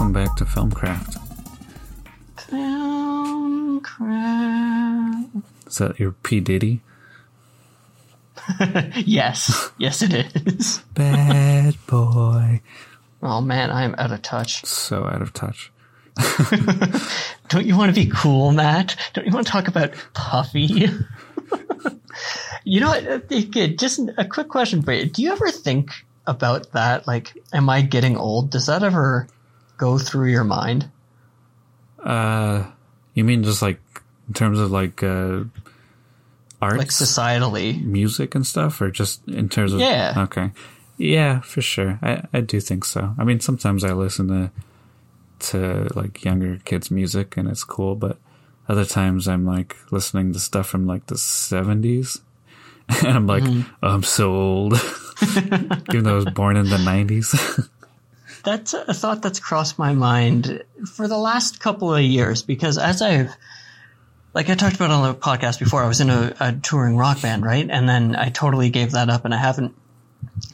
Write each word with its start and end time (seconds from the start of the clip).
welcome 0.00 0.12
back 0.14 0.34
to 0.34 0.46
Filmcraft. 0.46 1.18
Filmcraft. 2.36 3.82
Is 5.66 5.76
that 5.76 6.00
your 6.00 6.12
P 6.12 6.40
Diddy? 6.40 6.80
yes, 8.96 9.70
yes, 9.76 10.00
it 10.00 10.14
is. 10.46 10.78
Bad 10.94 11.74
boy. 11.86 12.62
Oh 13.22 13.42
man, 13.42 13.70
I 13.70 13.82
am 13.84 13.94
out 13.98 14.10
of 14.10 14.22
touch. 14.22 14.64
So 14.64 15.04
out 15.04 15.20
of 15.20 15.34
touch. 15.34 15.70
Don't 17.50 17.66
you 17.66 17.76
want 17.76 17.94
to 17.94 18.00
be 18.04 18.10
cool, 18.10 18.52
Matt? 18.52 18.96
Don't 19.12 19.26
you 19.26 19.32
want 19.32 19.46
to 19.46 19.52
talk 19.52 19.68
about 19.68 19.92
Puffy? 20.14 20.88
you 22.64 22.80
know 22.80 22.88
what? 22.88 23.06
uh, 23.06 23.18
Just 23.76 24.00
a 24.16 24.24
quick 24.24 24.48
question 24.48 24.80
for 24.80 24.94
you. 24.94 25.04
Do 25.10 25.20
you 25.20 25.30
ever 25.32 25.50
think 25.50 25.90
about 26.26 26.72
that? 26.72 27.06
Like, 27.06 27.34
am 27.52 27.68
I 27.68 27.82
getting 27.82 28.16
old? 28.16 28.48
Does 28.50 28.64
that 28.66 28.82
ever 28.82 29.28
go 29.80 29.96
through 29.98 30.28
your 30.30 30.44
mind? 30.44 30.90
Uh, 32.02 32.64
you 33.14 33.24
mean 33.24 33.42
just 33.42 33.62
like 33.62 33.80
in 34.28 34.34
terms 34.34 34.58
of 34.60 34.70
like 34.70 35.02
uh, 35.02 35.44
arts, 36.60 36.78
Like 36.78 36.88
societally? 36.88 37.82
music 37.82 38.34
and 38.34 38.46
stuff, 38.46 38.80
or 38.80 38.90
just 38.90 39.26
in 39.28 39.48
terms 39.48 39.72
of 39.72 39.80
Yeah. 39.80 40.14
Okay, 40.28 40.52
yeah, 40.98 41.40
for 41.40 41.62
sure. 41.62 41.98
I 42.02 42.22
I 42.32 42.40
do 42.40 42.60
think 42.60 42.84
so. 42.84 43.14
I 43.18 43.24
mean, 43.24 43.40
sometimes 43.40 43.82
I 43.84 43.92
listen 43.92 44.28
to 44.28 44.50
to 45.50 45.88
like 45.96 46.24
younger 46.24 46.60
kids' 46.64 46.90
music 46.90 47.36
and 47.36 47.48
it's 47.48 47.64
cool, 47.64 47.96
but 47.96 48.18
other 48.68 48.84
times 48.84 49.26
I'm 49.26 49.44
like 49.46 49.76
listening 49.90 50.32
to 50.34 50.38
stuff 50.38 50.68
from 50.68 50.86
like 50.86 51.06
the 51.06 51.16
seventies, 51.18 52.20
and 52.88 53.08
I'm 53.08 53.26
like, 53.26 53.42
Mm-hmm. 53.42 53.72
oh, 53.82 53.88
I'm 53.94 54.02
so 54.04 54.32
old, 54.32 54.74
even 55.88 56.04
though 56.04 56.12
I 56.12 56.16
was 56.24 56.32
born 56.36 56.56
in 56.56 56.68
the 56.68 56.78
nineties. 56.78 57.34
That's 58.42 58.74
a 58.74 58.94
thought 58.94 59.22
that's 59.22 59.40
crossed 59.40 59.78
my 59.78 59.92
mind 59.92 60.62
for 60.94 61.08
the 61.08 61.18
last 61.18 61.60
couple 61.60 61.94
of 61.94 62.02
years 62.02 62.42
because 62.42 62.78
as 62.78 63.02
I've, 63.02 63.34
like 64.34 64.48
I 64.48 64.54
talked 64.54 64.76
about 64.76 64.90
on 64.90 65.08
the 65.08 65.14
podcast 65.14 65.58
before, 65.58 65.82
I 65.82 65.88
was 65.88 66.00
in 66.00 66.10
a, 66.10 66.34
a 66.40 66.52
touring 66.52 66.96
rock 66.96 67.20
band, 67.20 67.44
right? 67.44 67.68
And 67.68 67.88
then 67.88 68.16
I 68.16 68.30
totally 68.30 68.70
gave 68.70 68.92
that 68.92 69.10
up 69.10 69.24
and 69.24 69.34
I 69.34 69.38
haven't 69.38 69.74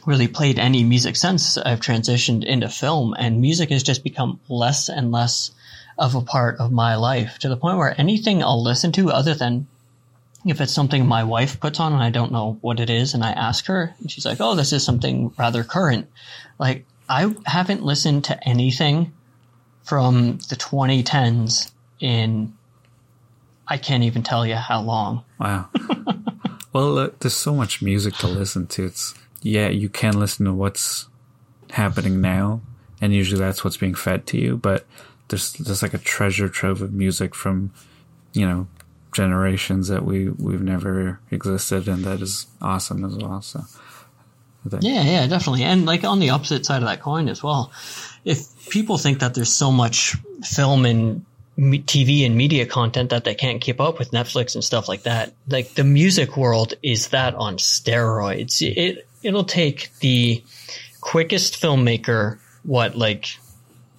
really 0.05 0.27
played 0.27 0.59
any 0.59 0.83
music 0.83 1.15
since 1.15 1.57
I've 1.57 1.79
transitioned 1.79 2.43
into 2.43 2.69
film 2.69 3.13
and 3.17 3.41
music 3.41 3.69
has 3.69 3.83
just 3.83 4.03
become 4.03 4.39
less 4.49 4.89
and 4.89 5.11
less 5.11 5.51
of 5.97 6.15
a 6.15 6.21
part 6.21 6.59
of 6.59 6.71
my 6.71 6.95
life 6.95 7.39
to 7.39 7.49
the 7.49 7.57
point 7.57 7.77
where 7.77 7.99
anything 7.99 8.43
I'll 8.43 8.63
listen 8.63 8.91
to 8.93 9.11
other 9.11 9.33
than 9.33 9.67
if 10.45 10.61
it's 10.61 10.73
something 10.73 11.05
my 11.05 11.23
wife 11.23 11.59
puts 11.59 11.79
on 11.79 11.93
and 11.93 12.01
I 12.01 12.09
don't 12.09 12.31
know 12.31 12.57
what 12.61 12.79
it 12.79 12.89
is 12.89 13.13
and 13.13 13.23
I 13.23 13.31
ask 13.31 13.65
her 13.65 13.93
and 13.99 14.09
she's 14.09 14.25
like, 14.25 14.39
Oh, 14.39 14.55
this 14.55 14.71
is 14.73 14.85
something 14.85 15.33
rather 15.37 15.63
current. 15.63 16.07
Like 16.59 16.85
I 17.09 17.33
haven't 17.45 17.83
listened 17.83 18.25
to 18.25 18.47
anything 18.47 19.13
from 19.83 20.37
the 20.49 20.55
2010s 20.55 21.71
in 21.99 22.53
I 23.67 23.77
can't 23.77 24.03
even 24.03 24.23
tell 24.23 24.45
you 24.45 24.55
how 24.55 24.81
long. 24.81 25.23
Wow. 25.39 25.69
well, 26.73 26.97
uh, 26.97 27.09
there's 27.19 27.35
so 27.35 27.53
much 27.53 27.81
music 27.81 28.13
to 28.15 28.27
listen 28.27 28.67
to. 28.67 28.85
It's 28.85 29.13
yeah, 29.41 29.67
you 29.67 29.89
can 29.89 30.19
listen 30.19 30.45
to 30.45 30.53
what's 30.53 31.07
happening 31.71 32.21
now, 32.21 32.61
and 33.01 33.13
usually 33.13 33.39
that's 33.39 33.63
what's 33.63 33.77
being 33.77 33.95
fed 33.95 34.25
to 34.27 34.37
you. 34.37 34.57
But 34.57 34.85
there's 35.27 35.53
there's 35.53 35.81
like 35.81 35.93
a 35.93 35.99
treasure 35.99 36.47
trove 36.47 36.81
of 36.81 36.93
music 36.93 37.35
from 37.35 37.73
you 38.33 38.47
know 38.47 38.67
generations 39.11 39.89
that 39.89 40.05
we 40.05 40.29
we've 40.29 40.61
never 40.61 41.19
existed, 41.29 41.87
and 41.87 42.05
that 42.05 42.21
is 42.21 42.47
awesome 42.61 43.03
as 43.03 43.17
well. 43.17 43.41
So 43.41 43.63
Yeah, 44.81 45.03
yeah, 45.03 45.27
definitely. 45.27 45.63
And 45.63 45.85
like 45.85 46.03
on 46.03 46.19
the 46.19 46.31
opposite 46.31 46.65
side 46.65 46.81
of 46.81 46.87
that 46.87 47.01
coin 47.01 47.29
as 47.29 47.41
well, 47.41 47.71
if 48.25 48.69
people 48.69 48.97
think 48.97 49.19
that 49.19 49.33
there's 49.33 49.53
so 49.53 49.71
much 49.71 50.15
film 50.43 50.85
and 50.85 51.25
TV 51.57 52.25
and 52.25 52.35
media 52.35 52.65
content 52.65 53.09
that 53.09 53.23
they 53.23 53.33
can't 53.33 53.61
keep 53.61 53.81
up 53.81 53.97
with 53.97 54.11
Netflix 54.11 54.55
and 54.55 54.63
stuff 54.63 54.87
like 54.87 55.03
that, 55.03 55.33
like 55.47 55.73
the 55.73 55.83
music 55.83 56.37
world 56.37 56.73
is 56.83 57.09
that 57.09 57.33
on 57.35 57.57
steroids. 57.57 58.61
It 58.61 59.07
it'll 59.23 59.43
take 59.43 59.91
the 59.99 60.43
quickest 61.01 61.59
filmmaker 61.59 62.37
what 62.63 62.95
like 62.95 63.39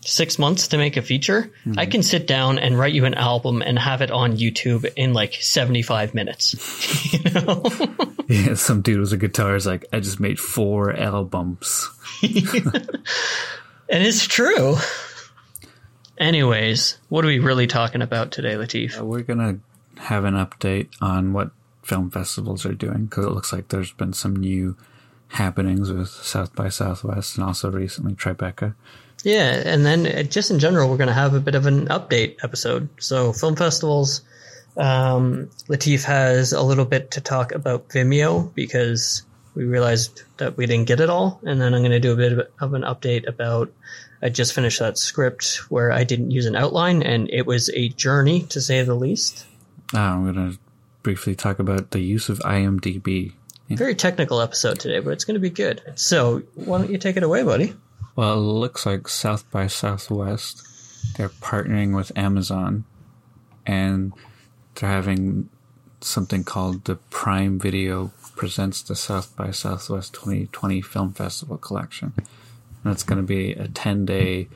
six 0.09 0.39
months 0.39 0.69
to 0.69 0.79
make 0.79 0.97
a 0.97 1.03
feature. 1.03 1.51
I 1.77 1.87
can 1.87 2.03
sit 2.03 2.27
down 2.27 2.59
and 2.59 2.79
write 2.79 2.95
you 2.95 3.05
an 3.05 3.15
album 3.15 3.63
and 3.63 3.79
have 3.79 4.03
it 4.03 4.11
on 4.11 4.37
YouTube 4.37 4.91
in 4.97 5.13
like 5.13 5.35
75 5.35 6.15
minutes. 6.15 7.13
you 7.13 7.31
know? 7.31 7.65
yeah, 8.29 8.55
some 8.55 8.83
dude 8.83 9.01
with 9.01 9.13
a 9.13 9.17
guitar 9.17 9.55
is 9.55 9.67
like, 9.67 9.85
I 9.93 10.01
just 10.01 10.21
made 10.21 10.39
four 10.39 10.95
albums. 10.97 11.89
And 13.89 14.03
it's 14.03 14.27
true. 14.27 14.77
Anyways, 16.19 16.99
what 17.09 17.25
are 17.25 17.29
we 17.29 17.39
really 17.39 17.67
talking 17.67 18.03
about 18.03 18.33
today, 18.33 18.55
Latif? 18.55 19.01
Uh, 19.01 19.05
We're 19.05 19.23
gonna 19.23 19.61
have 19.97 20.25
an 20.25 20.35
update 20.35 20.89
on 21.01 21.33
what 21.33 21.51
film 21.83 22.11
festivals 22.11 22.67
are 22.67 22.75
doing 22.75 23.07
because 23.07 23.25
it 23.25 23.31
looks 23.31 23.53
like 23.53 23.69
there's 23.69 23.93
been 23.93 24.13
some 24.13 24.37
new 24.37 24.77
happenings 25.29 25.91
with 25.91 26.09
South 26.09 26.55
by 26.55 26.69
Southwest 26.69 27.37
and 27.37 27.45
also 27.47 27.71
recently 27.71 28.15
Tribeca. 28.15 28.75
Yeah, 29.25 29.63
and 29.65 29.85
then 29.85 30.07
uh, 30.07 30.23
just 30.23 30.51
in 30.51 30.59
general, 30.59 30.89
we're 30.89 30.97
going 30.97 31.09
to 31.09 31.15
have 31.15 31.35
a 31.35 31.41
bit 31.41 31.55
of 31.55 31.67
an 31.67 31.87
update 31.89 32.37
episode. 32.43 32.89
So, 33.01 33.33
film 33.33 33.57
festivals. 33.57 34.23
Um, 34.77 35.51
Latif 35.69 36.05
has 36.05 36.53
a 36.53 36.63
little 36.63 36.85
bit 36.85 37.13
to 37.13 37.21
talk 37.21 37.53
about 37.53 37.89
Vimeo 37.89 38.55
because 38.55 39.25
we 39.55 39.65
realized 39.65 40.23
that 40.37 40.57
we 40.57 40.67
didn't 40.67 40.87
get 40.87 41.01
it 41.01 41.11
all. 41.11 41.41
And 41.43 41.61
then 41.61 41.75
I'm 41.75 41.81
going 41.81 41.91
to 41.91 42.01
do 42.01 42.13
a 42.13 42.17
bit 42.17 42.51
of, 42.61 42.75
an 42.75 42.83
update 42.83 43.27
about. 43.27 43.73
I 44.23 44.29
just 44.29 44.53
finished 44.53 44.81
that 44.81 44.99
script 44.99 45.71
where 45.71 45.93
I 45.93 46.05
didn't 46.05 46.33
use 46.33 46.47
an 46.47 46.57
outline, 46.57 47.03
and 47.03 47.31
it 47.31 47.47
was 47.47 47.71
a 47.71 47.89
journey 47.89 48.43
to 48.51 48.61
say 48.61 48.83
the 48.83 48.95
least. 48.95 49.47
Uh, 49.95 49.99
I'm 49.99 50.27
gonna 50.27 50.55
briefly 51.05 51.37
talk 51.37 51.61
about 51.61 51.93
the 51.93 52.01
use 52.01 52.29
of 52.29 52.41
IMDb. 52.41 53.33
Very 53.71 53.95
technical 53.95 54.41
episode 54.41 54.81
today, 54.81 54.99
but 55.01 55.11
it's 55.11 55.25
going 55.25 55.35
to 55.35 55.41
be 55.41 55.51
good. 55.51 55.83
So, 55.95 56.43
why 56.55 56.79
don't 56.79 56.91
you 56.91 56.99
take 56.99 57.17
it 57.17 57.23
away, 57.23 57.43
buddy? 57.43 57.75
Well, 58.19 58.35
it 58.35 58.39
looks 58.39 58.85
like 58.85 59.07
South 59.07 59.49
by 59.53 59.69
Southwest 59.69 60.67
they're 61.17 61.29
partnering 61.29 61.95
with 61.95 62.11
Amazon, 62.19 62.85
and 63.65 64.13
they're 64.75 64.91
having 64.91 65.51
something 66.01 66.43
called 66.43 66.87
the 66.87 66.97
Prime 67.11 67.61
Video 67.61 68.11
presents 68.35 68.83
the 68.83 68.97
South 68.97 69.37
by 69.37 69.53
Southwest 69.53 70.15
2020 70.15 70.81
Film 70.81 71.13
Festival 71.13 71.59
collection. 71.59 72.13
And 72.83 72.93
it's 72.93 73.05
going 73.05 73.21
to 73.21 73.23
be 73.23 73.53
a 73.53 73.69
10 73.69 74.05
day 74.05 74.49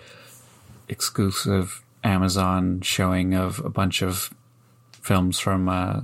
exclusive 0.89 1.85
Amazon 2.03 2.81
showing 2.81 3.33
of 3.33 3.61
a 3.61 3.71
bunch 3.71 4.03
of 4.03 4.35
films 4.91 5.39
from 5.39 5.69
uh, 5.69 6.01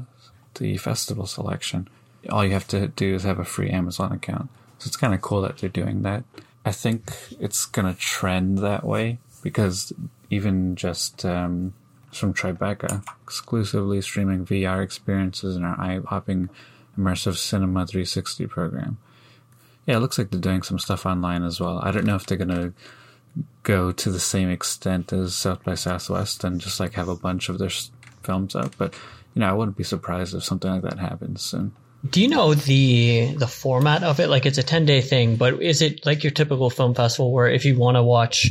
the 0.61 0.77
festival 0.77 1.27
selection. 1.27 1.89
All 2.31 2.45
you 2.45 2.53
have 2.53 2.69
to 2.69 2.87
do 2.87 3.17
is 3.17 3.25
have 3.25 3.41
a 3.41 3.45
free 3.45 3.71
Amazon 3.71 4.13
account. 4.13 4.49
So 4.79 4.87
it's 4.87 4.97
kind 4.97 5.13
of 5.13 5.21
cool 5.23 5.41
that 5.41 5.59
they're 5.59 5.69
doing 5.69 6.03
that. 6.03 6.23
I 6.69 6.73
think 6.73 7.11
it's 7.41 7.65
going 7.65 7.93
to 7.93 7.99
trend 7.99 8.59
that 8.59 8.85
way 8.85 9.21
because 9.43 9.91
even 10.29 10.77
just 10.77 11.25
um, 11.25 11.73
from 12.13 12.35
Tribeca, 12.35 13.03
exclusively 13.23 14.03
streaming 14.03 14.45
VR 14.45 14.85
experiences 14.85 15.57
in 15.57 15.65
our 15.65 15.81
eye 15.81 15.99
popping 15.99 16.51
immersive 16.99 17.39
cinema 17.39 17.87
360 17.87 18.47
program. 18.49 18.99
Yeah, 19.87 19.97
it 19.97 20.01
looks 20.01 20.19
like 20.19 20.31
they're 20.31 20.39
doing 20.39 20.63
some 20.63 20.79
stuff 20.79 21.07
online 21.07 21.43
as 21.43 21.59
well. 21.59 21.79
I 21.83 21.91
don't 21.91 22.05
know 22.05 22.17
if 22.17 22.27
they're 22.27 22.37
going 22.37 22.49
to 22.51 22.75
go 23.63 23.91
to 23.91 24.11
the 24.11 24.21
same 24.21 24.51
extent 24.51 25.11
as 25.11 25.35
South 25.35 25.65
by 25.65 25.75
Southwest 25.75 26.45
and 26.45 26.61
just 26.61 26.81
like 26.81 26.93
have 26.93 27.09
a 27.09 27.17
bunch 27.17 27.49
of 27.49 27.57
their 27.59 27.71
films 28.23 28.55
up, 28.55 28.77
but 28.77 28.93
you 29.33 29.41
know, 29.41 29.49
I 29.49 29.55
wouldn't 29.55 29.79
be 29.79 29.85
surprised 29.85 30.35
if 30.35 30.45
something 30.45 30.71
like 30.71 30.83
that 30.83 30.99
happens 30.99 31.41
soon. 31.41 31.73
Do 32.09 32.23
you 32.23 32.29
know 32.29 32.55
the 32.55 33.35
the 33.37 33.47
format 33.49 34.05
of 34.05 34.21
it? 34.21 34.29
Like 34.29 34.47
it's 34.47 34.59
a 34.59 34.63
ten 34.63 34.87
day 34.87 35.01
thing, 35.01 35.37
but 35.37 35.61
is 35.63 35.83
it 35.83 36.07
like 36.07 36.23
your 36.23 36.31
typical 36.31 36.71
film 36.71 36.95
festival 36.95 37.33
where 37.33 37.49
if 37.49 37.65
you 37.65 37.77
want 37.77 37.97
to 37.97 38.03
watch 38.03 38.51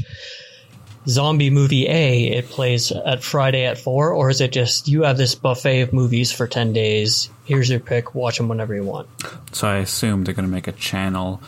zombie 1.08 1.50
movie 1.50 1.88
A, 1.88 2.28
it 2.28 2.50
plays 2.50 2.92
at 2.92 3.24
Friday 3.24 3.64
at 3.66 3.78
four, 3.78 4.12
or 4.12 4.30
is 4.30 4.42
it 4.42 4.52
just 4.52 4.90
you 4.90 5.04
have 5.04 5.18
this 5.18 5.34
buffet 5.36 5.82
of 5.82 5.94
movies 5.94 6.32
for 6.32 6.46
ten 6.48 6.74
days? 6.74 7.30
Here's 7.46 7.70
your 7.70 7.80
pick, 7.80 8.14
watch 8.14 8.38
them 8.38 8.50
whenever 8.50 8.76
you 8.76 8.84
want. 8.84 9.08
So 9.54 9.68
I 9.68 9.78
assume 9.78 10.26
they're 10.26 10.34
going 10.34 10.46
to 10.46 10.52
make 10.52 10.68
a 10.68 10.74
channel 10.74 11.42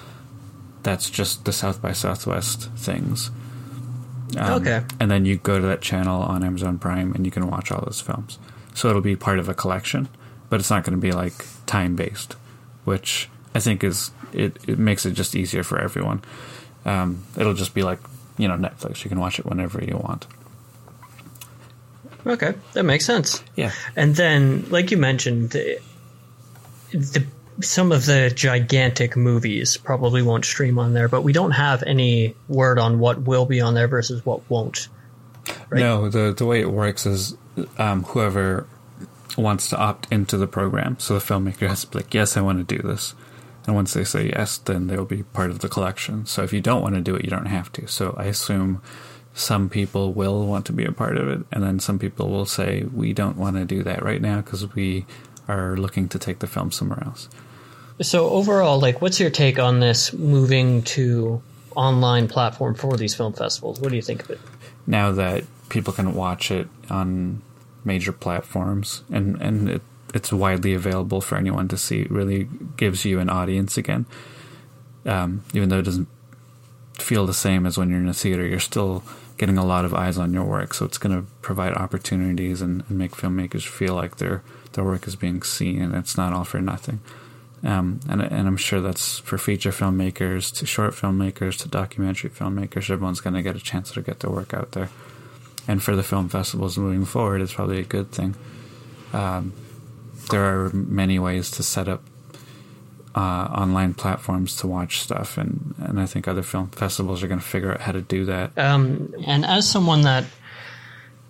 that's 0.83 1.09
just 1.09 1.43
the 1.43 1.51
South 1.51 1.81
by 1.81 1.91
Southwest 1.91 2.71
things. 2.77 3.31
Um, 4.37 4.61
Okay. 4.61 4.81
And 5.01 5.11
then 5.11 5.25
you 5.25 5.35
go 5.35 5.59
to 5.59 5.67
that 5.67 5.81
channel 5.81 6.21
on 6.21 6.43
Amazon 6.43 6.79
Prime 6.79 7.11
and 7.13 7.25
you 7.25 7.31
can 7.31 7.47
watch 7.49 7.69
all 7.71 7.83
those 7.83 7.99
films. 7.99 8.39
So 8.73 8.89
it'll 8.89 9.01
be 9.01 9.17
part 9.17 9.39
of 9.39 9.49
a 9.49 9.53
collection, 9.53 10.07
but 10.49 10.59
it's 10.59 10.69
not 10.69 10.83
going 10.83 10.97
to 10.97 11.01
be 11.01 11.11
like 11.11 11.33
time 11.65 11.95
based, 11.95 12.33
which 12.85 13.29
I 13.53 13.59
think 13.59 13.83
is 13.83 14.11
it, 14.33 14.57
it 14.67 14.79
makes 14.79 15.05
it 15.05 15.11
just 15.11 15.35
easier 15.35 15.63
for 15.63 15.79
everyone. 15.79 16.21
Um, 16.85 17.23
it'll 17.37 17.53
just 17.53 17.73
be 17.73 17.83
like 17.83 17.99
you 18.37 18.47
know 18.47 18.55
Netflix. 18.55 19.03
You 19.03 19.09
can 19.09 19.19
watch 19.19 19.39
it 19.39 19.45
whenever 19.45 19.83
you 19.83 19.97
want. 19.97 20.27
Okay, 22.25 22.53
that 22.73 22.83
makes 22.83 23.05
sense. 23.05 23.43
Yeah. 23.55 23.71
And 23.95 24.15
then, 24.15 24.69
like 24.69 24.91
you 24.91 24.97
mentioned, 24.97 25.51
the, 25.51 25.79
the 26.91 27.25
some 27.61 27.91
of 27.91 28.05
the 28.05 28.31
gigantic 28.33 29.17
movies 29.17 29.77
probably 29.77 30.21
won't 30.21 30.45
stream 30.45 30.79
on 30.79 30.93
there, 30.93 31.07
but 31.07 31.23
we 31.23 31.33
don't 31.33 31.51
have 31.51 31.83
any 31.83 32.35
word 32.47 32.79
on 32.79 32.99
what 32.99 33.21
will 33.23 33.45
be 33.45 33.61
on 33.61 33.73
there 33.73 33.87
versus 33.87 34.25
what 34.25 34.49
won't. 34.49 34.87
Right? 35.69 35.79
No, 35.79 36.09
the 36.09 36.33
the 36.33 36.45
way 36.45 36.61
it 36.61 36.71
works 36.71 37.05
is 37.05 37.35
um, 37.77 38.03
whoever 38.03 38.67
wants 39.37 39.69
to 39.69 39.77
opt 39.77 40.07
into 40.11 40.37
the 40.37 40.47
program, 40.47 40.97
so 40.99 41.13
the 41.13 41.19
filmmaker 41.19 41.67
has 41.67 41.81
to 41.81 41.87
be 41.87 41.99
like, 41.99 42.13
"Yes, 42.13 42.35
I 42.37 42.41
want 42.41 42.67
to 42.67 42.75
do 42.75 42.81
this," 42.81 43.13
and 43.65 43.75
once 43.75 43.93
they 43.93 44.03
say 44.03 44.29
yes, 44.29 44.57
then 44.57 44.87
they'll 44.87 45.05
be 45.05 45.23
part 45.23 45.51
of 45.51 45.59
the 45.59 45.69
collection. 45.69 46.25
So 46.25 46.43
if 46.43 46.53
you 46.53 46.61
don't 46.61 46.81
want 46.81 46.95
to 46.95 47.01
do 47.01 47.15
it, 47.15 47.23
you 47.23 47.29
don't 47.29 47.45
have 47.47 47.71
to. 47.73 47.87
So 47.87 48.15
I 48.17 48.25
assume 48.25 48.81
some 49.33 49.69
people 49.69 50.13
will 50.13 50.45
want 50.45 50.65
to 50.65 50.73
be 50.73 50.85
a 50.85 50.91
part 50.91 51.17
of 51.17 51.27
it, 51.29 51.45
and 51.51 51.63
then 51.63 51.79
some 51.79 51.99
people 51.99 52.29
will 52.29 52.45
say, 52.45 52.85
"We 52.93 53.13
don't 53.13 53.37
want 53.37 53.55
to 53.57 53.65
do 53.65 53.83
that 53.83 54.03
right 54.03 54.21
now 54.21 54.37
because 54.37 54.73
we 54.75 55.05
are 55.47 55.77
looking 55.77 56.07
to 56.09 56.19
take 56.19 56.39
the 56.39 56.47
film 56.47 56.71
somewhere 56.71 57.03
else." 57.05 57.29
So 58.01 58.29
overall, 58.29 58.79
like, 58.79 59.01
what's 59.01 59.19
your 59.19 59.29
take 59.29 59.59
on 59.59 59.79
this 59.79 60.13
moving 60.13 60.83
to 60.83 61.41
online 61.75 62.27
platform 62.27 62.75
for 62.75 62.97
these 62.97 63.13
film 63.13 63.33
festivals? 63.33 63.79
What 63.79 63.89
do 63.89 63.95
you 63.95 64.01
think 64.01 64.23
of 64.23 64.29
it? 64.29 64.39
Now 64.87 65.11
that 65.11 65.43
people 65.69 65.93
can 65.93 66.15
watch 66.15 66.49
it 66.49 66.67
on 66.89 67.41
major 67.83 68.11
platforms 68.11 69.03
and 69.11 69.41
and 69.41 69.69
it, 69.69 69.81
it's 70.13 70.33
widely 70.33 70.73
available 70.73 71.21
for 71.21 71.37
anyone 71.37 71.67
to 71.67 71.77
see, 71.77 72.01
it 72.01 72.11
really 72.11 72.47
gives 72.77 73.05
you 73.05 73.19
an 73.19 73.29
audience 73.29 73.77
again. 73.77 74.05
Um, 75.05 75.43
even 75.53 75.69
though 75.69 75.79
it 75.79 75.85
doesn't 75.85 76.07
feel 76.93 77.25
the 77.25 77.33
same 77.33 77.65
as 77.65 77.77
when 77.77 77.89
you're 77.89 77.99
in 77.99 78.09
a 78.09 78.13
theater, 78.13 78.45
you're 78.45 78.59
still 78.59 79.03
getting 79.37 79.57
a 79.57 79.65
lot 79.65 79.85
of 79.85 79.93
eyes 79.93 80.17
on 80.17 80.33
your 80.33 80.43
work. 80.43 80.73
So 80.73 80.85
it's 80.85 80.97
going 80.97 81.15
to 81.15 81.31
provide 81.41 81.73
opportunities 81.73 82.61
and, 82.61 82.83
and 82.89 82.97
make 82.97 83.11
filmmakers 83.11 83.67
feel 83.67 83.95
like 83.95 84.17
their 84.17 84.43
their 84.73 84.83
work 84.83 85.07
is 85.07 85.15
being 85.15 85.41
seen 85.41 85.81
and 85.81 85.95
it's 85.95 86.17
not 86.17 86.33
all 86.33 86.43
for 86.43 86.61
nothing. 86.61 86.99
Um, 87.63 87.99
and, 88.07 88.21
and 88.21 88.47
I'm 88.47 88.57
sure 88.57 88.79
that's 88.79 89.19
for 89.19 89.37
feature 89.37 89.71
filmmakers 89.71 90.53
to 90.57 90.65
short 90.65 90.93
filmmakers 90.93 91.57
to 91.59 91.67
documentary 91.67 92.29
filmmakers. 92.29 92.89
Everyone's 92.89 93.19
going 93.19 93.33
to 93.33 93.41
get 93.41 93.55
a 93.55 93.59
chance 93.59 93.91
to 93.91 94.01
get 94.01 94.19
their 94.21 94.29
work 94.29 94.53
out 94.53 94.71
there. 94.71 94.89
And 95.69 95.83
for 95.83 95.95
the 95.95 96.01
film 96.01 96.29
festivals 96.29 96.79
moving 96.79 97.05
forward, 97.05 97.41
it's 97.41 97.53
probably 97.53 97.79
a 97.79 97.83
good 97.83 98.11
thing. 98.11 98.33
Um, 99.13 99.53
there 100.31 100.43
are 100.43 100.71
many 100.73 101.19
ways 101.19 101.51
to 101.51 101.63
set 101.63 101.87
up 101.87 102.01
uh, 103.13 103.19
online 103.19 103.93
platforms 103.93 104.55
to 104.57 104.67
watch 104.67 104.99
stuff, 104.99 105.37
and, 105.37 105.75
and 105.77 106.01
I 106.01 106.07
think 106.07 106.27
other 106.27 106.41
film 106.41 106.69
festivals 106.69 107.21
are 107.21 107.27
going 107.27 107.39
to 107.39 107.45
figure 107.45 107.71
out 107.71 107.81
how 107.81 107.91
to 107.91 108.01
do 108.01 108.25
that. 108.25 108.57
Um, 108.57 109.13
and 109.27 109.45
as 109.45 109.69
someone 109.69 110.01
that 110.01 110.23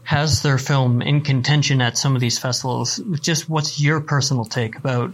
has 0.03 0.41
their 0.41 0.57
film 0.57 1.01
in 1.01 1.19
contention 1.19 1.81
at 1.81 1.97
some 1.97 2.15
of 2.15 2.21
these 2.21 2.39
festivals, 2.39 2.95
just 3.19 3.49
what's 3.49 3.81
your 3.81 3.99
personal 3.99 4.45
take 4.45 4.77
about 4.77 5.13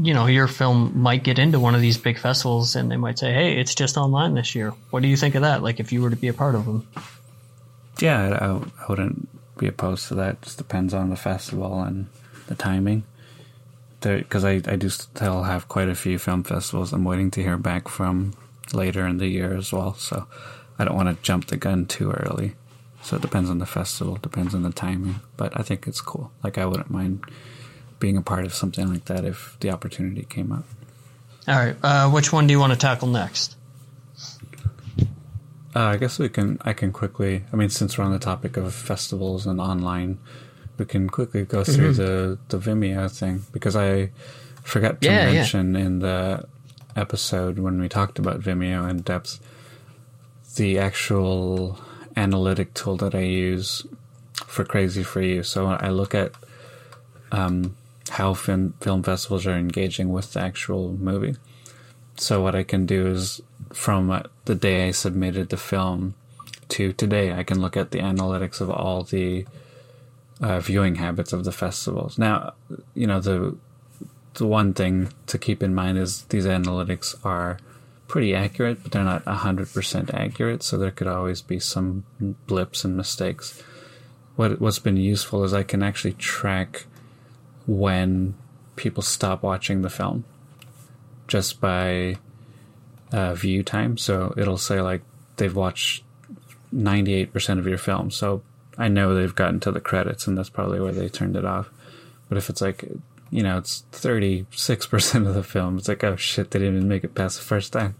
you 0.00 0.12
know, 0.12 0.26
your 0.26 0.48
film 0.48 1.00
might 1.00 1.22
get 1.22 1.38
into 1.38 1.60
one 1.60 1.74
of 1.74 1.80
these 1.80 1.98
big 1.98 2.18
festivals 2.18 2.74
and 2.74 2.90
they 2.90 2.96
might 2.96 3.18
say, 3.18 3.32
hey, 3.32 3.56
it's 3.58 3.74
just 3.74 3.96
online 3.96 4.34
this 4.34 4.54
year. 4.54 4.70
What 4.90 5.02
do 5.02 5.08
you 5.08 5.16
think 5.16 5.34
of 5.36 5.42
that? 5.42 5.62
Like, 5.62 5.78
if 5.78 5.92
you 5.92 6.02
were 6.02 6.10
to 6.10 6.16
be 6.16 6.28
a 6.28 6.32
part 6.32 6.54
of 6.54 6.64
them? 6.64 6.86
Yeah, 7.98 8.38
I, 8.40 8.82
I 8.82 8.86
wouldn't 8.88 9.28
be 9.56 9.66
opposed 9.66 10.08
to 10.08 10.14
that. 10.16 10.34
It 10.34 10.42
just 10.42 10.58
depends 10.58 10.94
on 10.94 11.10
the 11.10 11.16
festival 11.16 11.82
and 11.82 12.06
the 12.46 12.54
timing. 12.54 13.04
Because 14.00 14.44
I, 14.44 14.60
I 14.66 14.76
do 14.76 14.90
still 14.90 15.44
have 15.44 15.68
quite 15.68 15.88
a 15.88 15.94
few 15.94 16.18
film 16.18 16.44
festivals 16.44 16.92
I'm 16.92 17.04
waiting 17.04 17.30
to 17.32 17.42
hear 17.42 17.56
back 17.56 17.88
from 17.88 18.34
later 18.72 19.06
in 19.06 19.16
the 19.18 19.28
year 19.28 19.56
as 19.56 19.72
well. 19.72 19.94
So 19.94 20.26
I 20.78 20.84
don't 20.84 20.96
want 20.96 21.08
to 21.08 21.22
jump 21.22 21.46
the 21.46 21.56
gun 21.56 21.86
too 21.86 22.10
early. 22.10 22.54
So 23.02 23.16
it 23.16 23.22
depends 23.22 23.48
on 23.48 23.58
the 23.58 23.66
festival, 23.66 24.16
depends 24.16 24.54
on 24.54 24.62
the 24.62 24.72
timing. 24.72 25.20
But 25.36 25.58
I 25.58 25.62
think 25.62 25.86
it's 25.86 26.00
cool. 26.00 26.32
Like, 26.42 26.58
I 26.58 26.66
wouldn't 26.66 26.90
mind 26.90 27.24
being 27.98 28.16
a 28.16 28.22
part 28.22 28.44
of 28.44 28.54
something 28.54 28.90
like 28.90 29.06
that 29.06 29.24
if 29.24 29.56
the 29.60 29.70
opportunity 29.70 30.26
came 30.28 30.52
up. 30.52 30.64
All 31.46 31.54
right, 31.54 31.76
uh, 31.82 32.10
which 32.10 32.32
one 32.32 32.46
do 32.46 32.52
you 32.52 32.58
want 32.58 32.72
to 32.72 32.78
tackle 32.78 33.08
next? 33.08 33.56
Uh, 35.74 35.86
I 35.86 35.96
guess 35.96 36.18
we 36.18 36.28
can. 36.28 36.58
I 36.62 36.72
can 36.72 36.92
quickly. 36.92 37.44
I 37.52 37.56
mean, 37.56 37.68
since 37.68 37.98
we're 37.98 38.04
on 38.04 38.12
the 38.12 38.18
topic 38.18 38.56
of 38.56 38.72
festivals 38.72 39.46
and 39.46 39.60
online, 39.60 40.18
we 40.78 40.84
can 40.84 41.08
quickly 41.08 41.44
go 41.44 41.64
through 41.64 41.94
mm-hmm. 41.94 42.02
the 42.02 42.38
the 42.48 42.58
Vimeo 42.58 43.10
thing 43.10 43.42
because 43.52 43.74
I 43.74 44.10
forgot 44.62 45.00
to 45.00 45.08
yeah, 45.08 45.32
mention 45.32 45.74
yeah. 45.74 45.80
in 45.80 45.98
the 45.98 46.48
episode 46.96 47.58
when 47.58 47.80
we 47.80 47.88
talked 47.88 48.18
about 48.18 48.40
Vimeo 48.40 48.88
in 48.88 49.02
depth 49.02 49.40
the 50.56 50.78
actual 50.78 51.78
analytic 52.16 52.74
tool 52.74 52.96
that 52.96 53.14
I 53.14 53.22
use 53.22 53.86
for 54.46 54.64
Crazy 54.64 55.02
for 55.02 55.20
You. 55.20 55.42
So 55.42 55.66
I 55.66 55.88
look 55.88 56.14
at 56.14 56.32
um, 57.32 57.76
how 58.10 58.34
film, 58.34 58.74
film 58.80 59.02
festivals 59.02 59.46
are 59.46 59.56
engaging 59.56 60.12
with 60.12 60.32
the 60.32 60.40
actual 60.40 60.92
movie. 60.92 61.36
So 62.16 62.40
what 62.40 62.54
I 62.54 62.62
can 62.62 62.86
do 62.86 63.08
is 63.08 63.40
from 63.72 64.10
uh, 64.10 64.22
the 64.44 64.54
day 64.54 64.88
I 64.88 64.90
submitted 64.90 65.48
the 65.48 65.56
film 65.56 66.14
to 66.70 66.92
today, 66.92 67.32
I 67.32 67.42
can 67.42 67.60
look 67.60 67.76
at 67.76 67.90
the 67.90 67.98
analytics 67.98 68.60
of 68.60 68.70
all 68.70 69.02
the 69.02 69.46
uh, 70.40 70.60
viewing 70.60 70.96
habits 70.96 71.32
of 71.32 71.44
the 71.44 71.52
festivals. 71.52 72.18
Now, 72.18 72.54
you 72.94 73.06
know 73.06 73.20
the 73.20 73.56
the 74.34 74.46
one 74.46 74.74
thing 74.74 75.12
to 75.26 75.38
keep 75.38 75.62
in 75.62 75.74
mind 75.74 75.98
is 75.98 76.24
these 76.24 76.46
analytics 76.46 77.14
are 77.24 77.58
pretty 78.08 78.34
accurate, 78.34 78.82
but 78.82 78.92
they're 78.92 79.04
not 79.04 79.24
hundred 79.24 79.72
percent 79.72 80.12
accurate. 80.12 80.62
So 80.62 80.76
there 80.76 80.90
could 80.90 81.06
always 81.06 81.42
be 81.42 81.60
some 81.60 82.04
blips 82.46 82.84
and 82.84 82.96
mistakes. 82.96 83.62
What 84.36 84.60
what's 84.60 84.78
been 84.80 84.96
useful 84.96 85.44
is 85.44 85.54
I 85.54 85.62
can 85.62 85.82
actually 85.82 86.14
track 86.14 86.86
when 87.66 88.34
people 88.76 89.02
stop 89.02 89.42
watching 89.42 89.82
the 89.82 89.90
film 89.90 90.24
just 91.28 91.60
by 91.60 92.18
uh, 93.14 93.32
view 93.34 93.62
time. 93.62 93.96
So 93.96 94.34
it'll 94.36 94.58
say 94.58 94.80
like 94.80 95.02
they've 95.36 95.54
watched 95.54 96.02
98% 96.74 97.58
of 97.60 97.66
your 97.66 97.78
film. 97.78 98.10
So 98.10 98.42
I 98.76 98.88
know 98.88 99.14
they've 99.14 99.34
gotten 99.34 99.60
to 99.60 99.70
the 99.70 99.80
credits 99.80 100.26
and 100.26 100.36
that's 100.36 100.50
probably 100.50 100.80
where 100.80 100.92
they 100.92 101.08
turned 101.08 101.36
it 101.36 101.44
off. 101.44 101.70
But 102.28 102.38
if 102.38 102.50
it's 102.50 102.60
like, 102.60 102.84
you 103.30 103.44
know, 103.44 103.56
it's 103.58 103.84
36% 103.92 105.28
of 105.28 105.34
the 105.34 105.44
film, 105.44 105.78
it's 105.78 105.86
like, 105.86 106.02
oh 106.02 106.16
shit, 106.16 106.50
they 106.50 106.58
didn't 106.58 106.76
even 106.76 106.88
make 106.88 107.04
it 107.04 107.14
past 107.14 107.38
the 107.38 107.44
first 107.44 107.72
time. 107.72 107.94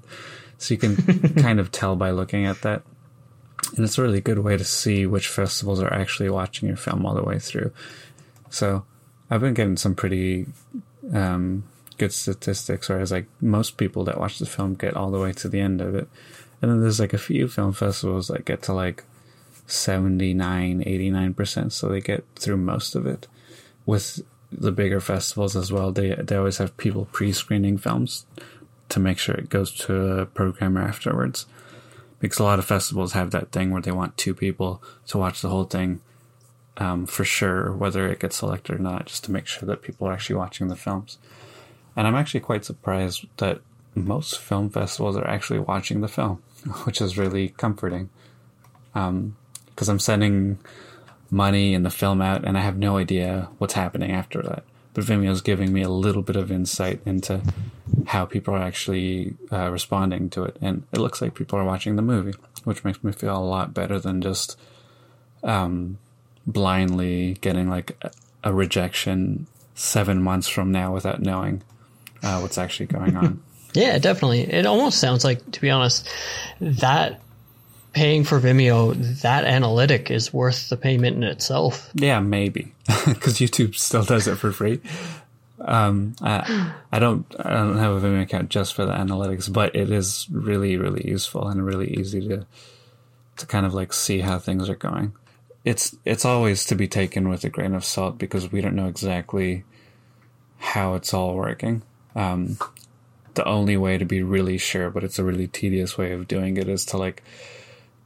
So 0.59 0.75
you 0.75 0.79
can 0.79 0.97
kind 1.37 1.61
of 1.61 1.71
tell 1.71 1.95
by 1.95 2.11
looking 2.11 2.47
at 2.47 2.63
that. 2.63 2.83
And 3.77 3.85
it's 3.85 3.99
a 3.99 4.03
really 4.03 4.21
good 4.21 4.41
way 4.41 4.57
to 4.57 4.65
see 4.65 5.07
which 5.07 5.29
festivals 5.29 5.81
are 5.81 5.93
actually 5.93 6.29
watching 6.29 6.67
your 6.67 6.77
film 6.77 7.07
all 7.07 7.15
the 7.15 7.23
way 7.23 7.39
through. 7.39 7.73
So 8.51 8.85
I've 9.31 9.41
been 9.41 9.55
getting 9.55 9.77
some 9.77 9.95
pretty 9.95 10.47
um, 11.13 11.63
good 11.99 12.13
statistics, 12.13 12.89
whereas 12.89 13.13
like 13.13 13.27
most 13.41 13.77
people 13.77 14.05
that 14.05 14.19
watch 14.19 14.39
the 14.39 14.47
film 14.47 14.75
get 14.75 14.97
all 14.97 15.11
the 15.11 15.21
way 15.21 15.33
to 15.33 15.49
the 15.49 15.61
end 15.61 15.81
of 15.81 15.95
it. 15.95 16.09
And 16.61 16.71
then 16.71 16.81
there's 16.81 17.01
like 17.01 17.13
a 17.13 17.19
few 17.19 17.49
film 17.49 17.73
festivals 17.73 18.29
that 18.29 18.45
get 18.45 18.63
to 18.63 18.73
like 18.73 19.05
79, 19.67 20.83
89%, 20.85 21.73
so 21.73 21.89
they 21.89 22.01
get 22.01 22.25
through 22.37 22.57
most 22.57 22.95
of 22.95 23.07
it. 23.07 23.27
With 23.87 24.23
the 24.51 24.73
bigger 24.73 25.01
festivals 25.01 25.57
as 25.57 25.73
well, 25.73 25.93
they 25.93 26.15
they 26.15 26.37
always 26.37 26.59
have 26.59 26.77
people 26.77 27.09
pre-screening 27.13 27.79
films 27.79 28.25
to 28.89 29.01
make 29.01 29.19
sure 29.19 29.35
it 29.35 29.49
goes 29.49 29.73
to 29.73 30.21
a 30.21 30.27
programmer 30.27 30.83
afterwards. 30.83 31.47
Because 32.21 32.39
a 32.39 32.45
lot 32.45 32.59
of 32.59 32.65
festivals 32.65 33.13
have 33.13 33.33
that 33.33 33.53
thing 33.53 33.71
where 33.71 33.83
they 33.83 33.93
want 33.93 34.17
two 34.17 34.35
people 34.35 34.83
to 35.09 35.19
watch 35.19 35.43
the 35.43 35.49
whole 35.49 35.65
thing 35.65 36.01
um, 36.77 37.07
for 37.07 37.25
sure, 37.25 37.73
whether 37.73 38.09
it 38.09 38.21
gets 38.21 38.37
selected 38.37 38.77
or 38.77 38.79
not, 38.79 39.07
just 39.07 39.25
to 39.25 39.33
make 39.33 39.47
sure 39.47 39.67
that 39.67 39.83
people 39.83 40.09
are 40.09 40.13
actually 40.13 40.37
watching 40.37 40.69
the 40.69 40.77
films. 40.77 41.19
And 41.97 42.07
I'm 42.07 42.15
actually 42.15 42.41
quite 42.41 42.65
surprised 42.65 43.27
that 43.37 43.61
most 43.95 44.39
film 44.39 44.71
festivals 44.71 45.17
are 45.17 45.27
actually 45.27 45.61
watching 45.61 46.01
the 46.01 46.09
film, 46.09 46.43
which 46.85 47.01
is 47.01 47.17
really 47.17 47.51
comforting. 47.51 48.11
Because 48.93 49.09
um, 49.09 49.37
I'm 49.89 49.99
sending 49.99 50.59
money 51.31 51.75
and 51.75 51.85
the 51.85 51.91
film 51.91 52.21
out, 52.21 52.45
and 52.45 52.57
I 52.57 52.61
have 52.61 52.77
no 52.77 52.97
idea 52.97 53.49
what's 53.59 53.75
happening 53.75 54.13
after 54.13 54.43
that. 54.43 54.65
But 54.93 55.05
Vimeo 55.05 55.31
is 55.31 55.41
giving 55.41 55.73
me 55.73 55.83
a 55.83 55.89
little 55.89 56.23
bit 56.23 56.37
of 56.37 56.53
insight 56.53 57.01
into 57.05 57.43
how 58.07 58.25
people 58.25 58.55
are 58.55 58.63
actually 58.63 59.35
uh, 59.51 59.71
responding 59.71 60.31
to 60.31 60.45
it, 60.45 60.57
and 60.61 60.85
it 60.93 61.01
looks 61.01 61.21
like 61.21 61.35
people 61.35 61.59
are 61.59 61.65
watching 61.65 61.97
the 61.97 62.03
movie, 62.03 62.37
which 62.65 62.85
makes 62.85 63.03
me 63.03 63.13
feel 63.13 63.37
a 63.37 63.39
lot 63.39 63.75
better 63.75 63.99
than 63.99 64.21
just 64.21 64.59
um, 65.43 65.99
blindly 66.47 67.35
getting 67.41 67.69
like 67.69 68.01
a 68.43 68.53
rejection 68.53 69.47
seven 69.75 70.23
months 70.23 70.49
from 70.49 70.71
now 70.71 70.93
without 70.93 71.21
knowing 71.21 71.63
uh, 72.25 72.41
what's 72.41 72.59
actually 72.59 72.87
going 72.87 73.17
on. 73.17 73.43
yeah, 73.75 73.99
definitely. 73.99 74.43
It 74.43 74.67
almost 74.67 74.99
sounds 74.99 75.25
like, 75.25 75.53
to 75.53 75.61
be 75.61 75.71
honest, 75.71 76.09
that 76.61 77.21
paying 77.93 78.25
for 78.25 78.41
Vimeo, 78.41 78.95
that 79.23 79.45
analytic 79.45 80.11
is 80.11 80.33
worth 80.33 80.69
the 80.69 80.77
payment 80.77 81.17
in 81.17 81.23
itself. 81.23 81.91
Yeah, 81.95 82.21
maybe 82.21 82.75
because 83.07 83.35
YouTube 83.35 83.77
still 83.77 84.05
does 84.05 84.27
it 84.27 84.37
for 84.37 84.51
free. 84.51 84.81
Um, 85.61 86.15
I, 86.21 86.73
I 86.93 86.99
don't, 86.99 87.25
I 87.39 87.51
don't 87.51 87.79
have 87.79 87.93
a 87.93 88.07
Vimeo 88.07 88.23
account 88.23 88.51
just 88.51 88.75
for 88.75 88.85
the 88.85 88.93
analytics, 88.93 89.51
but 89.53 89.75
it 89.77 89.91
is 89.91 90.27
really, 90.31 90.77
really 90.77 91.09
useful 91.09 91.49
and 91.49 91.65
really 91.65 91.95
easy 91.95 92.27
to, 92.29 92.47
to 93.37 93.47
kind 93.47 93.65
of 93.65 93.75
like 93.75 93.93
see 93.93 94.21
how 94.21 94.39
things 94.39 94.69
are 94.69 94.75
going 94.75 95.13
it's 95.65 95.97
it's 96.05 96.25
always 96.25 96.67
to 96.67 96.75
be 96.75 96.87
taken 96.87 97.29
with 97.29 97.43
a 97.45 97.49
grain 97.49 97.75
of 97.75 97.85
salt 97.85 98.19
because 98.19 98.53
we 98.53 98.61
don't 98.61 98.77
know 98.77 98.87
exactly 98.87 99.65
how 100.59 100.95
it's 100.95 101.15
all 101.15 101.35
working. 101.35 101.83
Um, 102.15 102.59
the 103.35 103.45
only 103.45 103.77
way 103.77 103.99
to 103.99 104.05
be 104.05 104.23
really 104.23 104.59
sure, 104.59 104.91
but 104.91 105.05
it's 105.05 105.19
a 105.19 105.25
really 105.25 105.49
tedious 105.49 105.99
way 105.99 106.13
of 106.13 106.29
doing 106.29 106.57
it, 106.57 106.69
is 106.69 106.87
to 106.87 106.99
like 106.99 107.23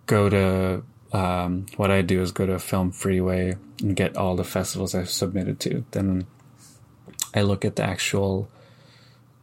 go 0.06 0.28
to 0.28 0.82
um, 1.12 1.66
what 1.76 1.90
I 1.90 2.02
do 2.02 2.20
is 2.20 2.32
go 2.32 2.46
to 2.46 2.58
Film 2.58 2.90
Freeway 2.90 3.56
and 3.80 3.96
get 3.96 4.16
all 4.16 4.36
the 4.36 4.44
festivals 4.44 4.94
I've 4.94 5.10
submitted 5.10 5.60
to. 5.60 5.84
Then 5.90 6.26
I 7.34 7.42
look 7.42 7.64
at 7.64 7.76
the 7.76 7.84
actual 7.84 8.50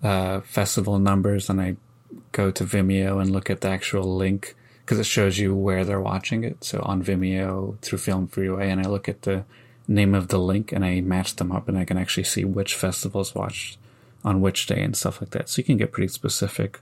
uh, 0.03 0.41
festival 0.41 0.99
numbers 0.99 1.49
and 1.49 1.61
I 1.61 1.77
go 2.31 2.51
to 2.51 2.63
Vimeo 2.63 3.21
and 3.21 3.31
look 3.31 3.49
at 3.49 3.61
the 3.61 3.69
actual 3.69 4.15
link 4.15 4.55
because 4.81 4.99
it 4.99 5.05
shows 5.05 5.39
you 5.39 5.55
where 5.55 5.83
they're 5.83 6.01
watching 6.01 6.43
it. 6.43 6.63
So 6.63 6.81
on 6.83 7.03
Vimeo 7.03 7.79
through 7.79 7.99
Film 7.99 8.27
Freeway, 8.27 8.69
and 8.69 8.79
I 8.81 8.89
look 8.89 9.09
at 9.09 9.23
the 9.23 9.45
name 9.87 10.13
of 10.13 10.27
the 10.27 10.39
link 10.39 10.71
and 10.71 10.85
I 10.85 11.01
match 11.01 11.35
them 11.35 11.51
up 11.51 11.67
and 11.67 11.77
I 11.77 11.85
can 11.85 11.97
actually 11.97 12.23
see 12.23 12.43
which 12.43 12.75
festivals 12.75 13.33
watched 13.33 13.79
on 14.25 14.41
which 14.41 14.65
day 14.65 14.81
and 14.81 14.97
stuff 14.97 15.21
like 15.21 15.29
that. 15.29 15.47
So 15.47 15.59
you 15.59 15.63
can 15.63 15.77
get 15.77 15.93
pretty 15.93 16.09
specific 16.09 16.81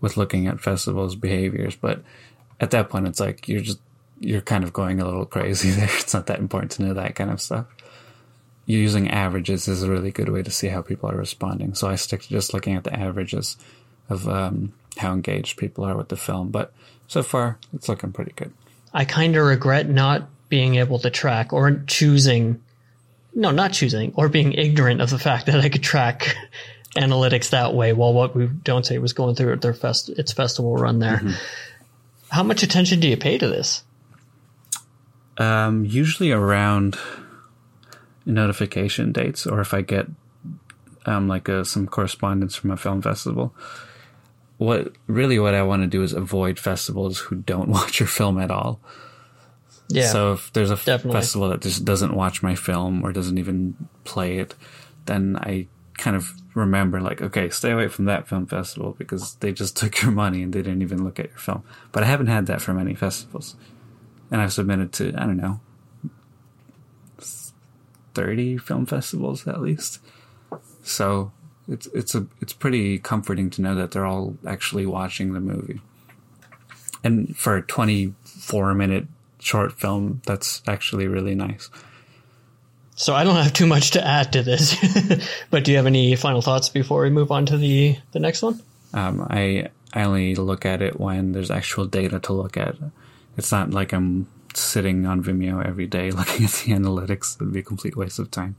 with 0.00 0.16
looking 0.16 0.46
at 0.46 0.60
festivals' 0.60 1.16
behaviors. 1.16 1.76
But 1.76 2.02
at 2.60 2.72
that 2.72 2.90
point, 2.90 3.06
it's 3.06 3.20
like 3.20 3.48
you're 3.48 3.62
just 3.62 3.78
you're 4.20 4.40
kind 4.40 4.64
of 4.64 4.72
going 4.72 5.00
a 5.00 5.04
little 5.04 5.24
crazy 5.36 5.70
there. 5.70 5.88
It's 5.92 6.12
not 6.12 6.26
that 6.26 6.40
important 6.40 6.72
to 6.72 6.82
know 6.82 6.94
that 6.94 7.14
kind 7.14 7.30
of 7.30 7.40
stuff. 7.40 7.66
Using 8.66 9.08
averages 9.10 9.68
is 9.68 9.84
a 9.84 9.90
really 9.90 10.10
good 10.10 10.28
way 10.28 10.42
to 10.42 10.50
see 10.50 10.66
how 10.66 10.82
people 10.82 11.08
are 11.08 11.16
responding. 11.16 11.74
So 11.74 11.88
I 11.88 11.94
stick 11.94 12.22
to 12.22 12.28
just 12.28 12.52
looking 12.52 12.74
at 12.74 12.82
the 12.82 12.98
averages 12.98 13.56
of 14.10 14.28
um, 14.28 14.72
how 14.96 15.12
engaged 15.12 15.56
people 15.56 15.84
are 15.84 15.96
with 15.96 16.08
the 16.08 16.16
film. 16.16 16.50
But 16.50 16.72
so 17.06 17.22
far, 17.22 17.58
it's 17.72 17.88
looking 17.88 18.10
pretty 18.10 18.32
good. 18.34 18.52
I 18.92 19.04
kind 19.04 19.36
of 19.36 19.46
regret 19.46 19.88
not 19.88 20.28
being 20.48 20.76
able 20.76 20.98
to 21.00 21.10
track 21.10 21.52
or 21.52 21.82
choosing, 21.86 22.60
no, 23.36 23.50
not 23.50 23.72
choosing, 23.72 24.12
or 24.16 24.28
being 24.28 24.54
ignorant 24.54 25.00
of 25.00 25.10
the 25.10 25.18
fact 25.18 25.46
that 25.46 25.60
I 25.60 25.68
could 25.68 25.82
track 25.82 26.34
analytics 26.96 27.50
that 27.50 27.74
way 27.74 27.92
while 27.92 28.14
what 28.14 28.34
we 28.34 28.46
don't 28.46 28.84
say 28.84 28.98
was 28.98 29.12
going 29.12 29.34
through 29.34 29.56
their 29.56 29.74
fest, 29.74 30.08
its 30.08 30.32
festival 30.32 30.74
run 30.74 30.98
there. 30.98 31.18
Mm-hmm. 31.18 31.32
How 32.30 32.42
much 32.42 32.62
attention 32.62 32.98
do 32.98 33.08
you 33.08 33.16
pay 33.16 33.38
to 33.38 33.46
this? 33.46 33.84
Um, 35.36 35.84
usually 35.84 36.32
around 36.32 36.96
notification 38.24 39.12
dates, 39.12 39.46
or 39.46 39.60
if 39.60 39.74
I 39.74 39.82
get 39.82 40.06
um, 41.04 41.28
like 41.28 41.48
a, 41.48 41.64
some 41.64 41.86
correspondence 41.86 42.56
from 42.56 42.70
a 42.70 42.76
film 42.76 43.00
festival. 43.02 43.54
What 44.58 44.92
really 45.06 45.38
what 45.38 45.54
I 45.54 45.62
want 45.62 45.82
to 45.82 45.86
do 45.86 46.02
is 46.02 46.12
avoid 46.12 46.58
festivals 46.58 47.18
who 47.18 47.36
don't 47.36 47.68
watch 47.76 48.00
your 48.00 48.08
film 48.08 48.38
at 48.38 48.50
all. 48.50 48.80
Yeah. 49.88 50.08
So 50.08 50.32
if 50.32 50.52
there's 50.52 50.70
a 50.70 50.76
definitely. 50.76 51.12
festival 51.12 51.48
that 51.50 51.60
just 51.60 51.84
doesn't 51.84 52.14
watch 52.14 52.42
my 52.42 52.54
film 52.54 53.04
or 53.04 53.12
doesn't 53.12 53.38
even 53.38 53.76
play 54.04 54.38
it, 54.38 54.54
then 55.06 55.36
I 55.40 55.68
kind 55.96 56.16
of 56.16 56.32
remember 56.54 57.00
like, 57.00 57.22
okay, 57.22 57.48
stay 57.50 57.70
away 57.70 57.88
from 57.88 58.06
that 58.06 58.28
film 58.28 58.46
festival 58.46 58.94
because 58.98 59.36
they 59.36 59.52
just 59.52 59.76
took 59.80 60.02
your 60.02 60.10
money 60.10 60.42
and 60.42 60.52
they 60.52 60.62
didn't 60.62 60.82
even 60.82 61.04
look 61.04 61.20
at 61.20 61.28
your 61.28 61.38
film. 61.38 61.62
But 61.92 62.02
I 62.02 62.06
haven't 62.06 62.26
had 62.26 62.46
that 62.46 62.60
for 62.60 62.74
many 62.74 62.94
festivals 62.94 63.56
and 64.30 64.40
I've 64.40 64.52
submitted 64.52 64.92
to 64.94 65.14
I 65.16 65.26
don't 65.26 65.36
know 65.36 65.60
thirty 68.14 68.56
film 68.56 68.86
festivals 68.86 69.46
at 69.46 69.60
least. 69.60 70.00
So 70.82 71.32
it's 71.68 71.86
it's 71.88 72.14
a 72.14 72.26
it's 72.40 72.52
pretty 72.52 72.98
comforting 72.98 73.50
to 73.50 73.62
know 73.62 73.74
that 73.74 73.90
they're 73.90 74.06
all 74.06 74.36
actually 74.46 74.86
watching 74.86 75.32
the 75.32 75.40
movie. 75.40 75.80
And 77.04 77.36
for 77.36 77.56
a 77.56 77.62
twenty 77.62 78.14
four 78.24 78.74
minute 78.74 79.06
short 79.46 79.72
film, 79.72 80.20
that's 80.26 80.60
actually 80.66 81.06
really 81.06 81.34
nice. 81.34 81.70
So 82.96 83.14
I 83.14 83.24
don't 83.24 83.36
have 83.36 83.52
too 83.52 83.66
much 83.66 83.92
to 83.92 84.04
add 84.04 84.32
to 84.32 84.42
this, 84.42 84.74
but 85.50 85.64
do 85.64 85.70
you 85.70 85.76
have 85.76 85.86
any 85.86 86.16
final 86.16 86.42
thoughts 86.42 86.68
before 86.68 87.02
we 87.02 87.10
move 87.10 87.30
on 87.30 87.46
to 87.46 87.56
the 87.56 87.96
the 88.12 88.18
next 88.18 88.42
one? 88.42 88.60
Um, 88.92 89.26
I 89.30 89.68
I 89.92 90.04
only 90.04 90.34
look 90.34 90.64
at 90.64 90.82
it 90.82 90.98
when 90.98 91.32
there's 91.32 91.50
actual 91.50 91.86
data 91.86 92.18
to 92.20 92.32
look 92.32 92.56
at. 92.56 92.74
It's 93.36 93.52
not 93.52 93.70
like 93.70 93.92
I'm 93.92 94.26
sitting 94.54 95.04
on 95.06 95.22
Vimeo 95.22 95.64
every 95.64 95.86
day 95.86 96.10
looking 96.20 96.46
at 96.46 96.52
the 96.52 96.72
analytics. 96.72 97.36
It 97.36 97.44
would 97.44 97.52
be 97.52 97.60
a 97.60 97.62
complete 97.62 97.96
waste 97.96 98.18
of 98.18 98.30
time. 98.30 98.56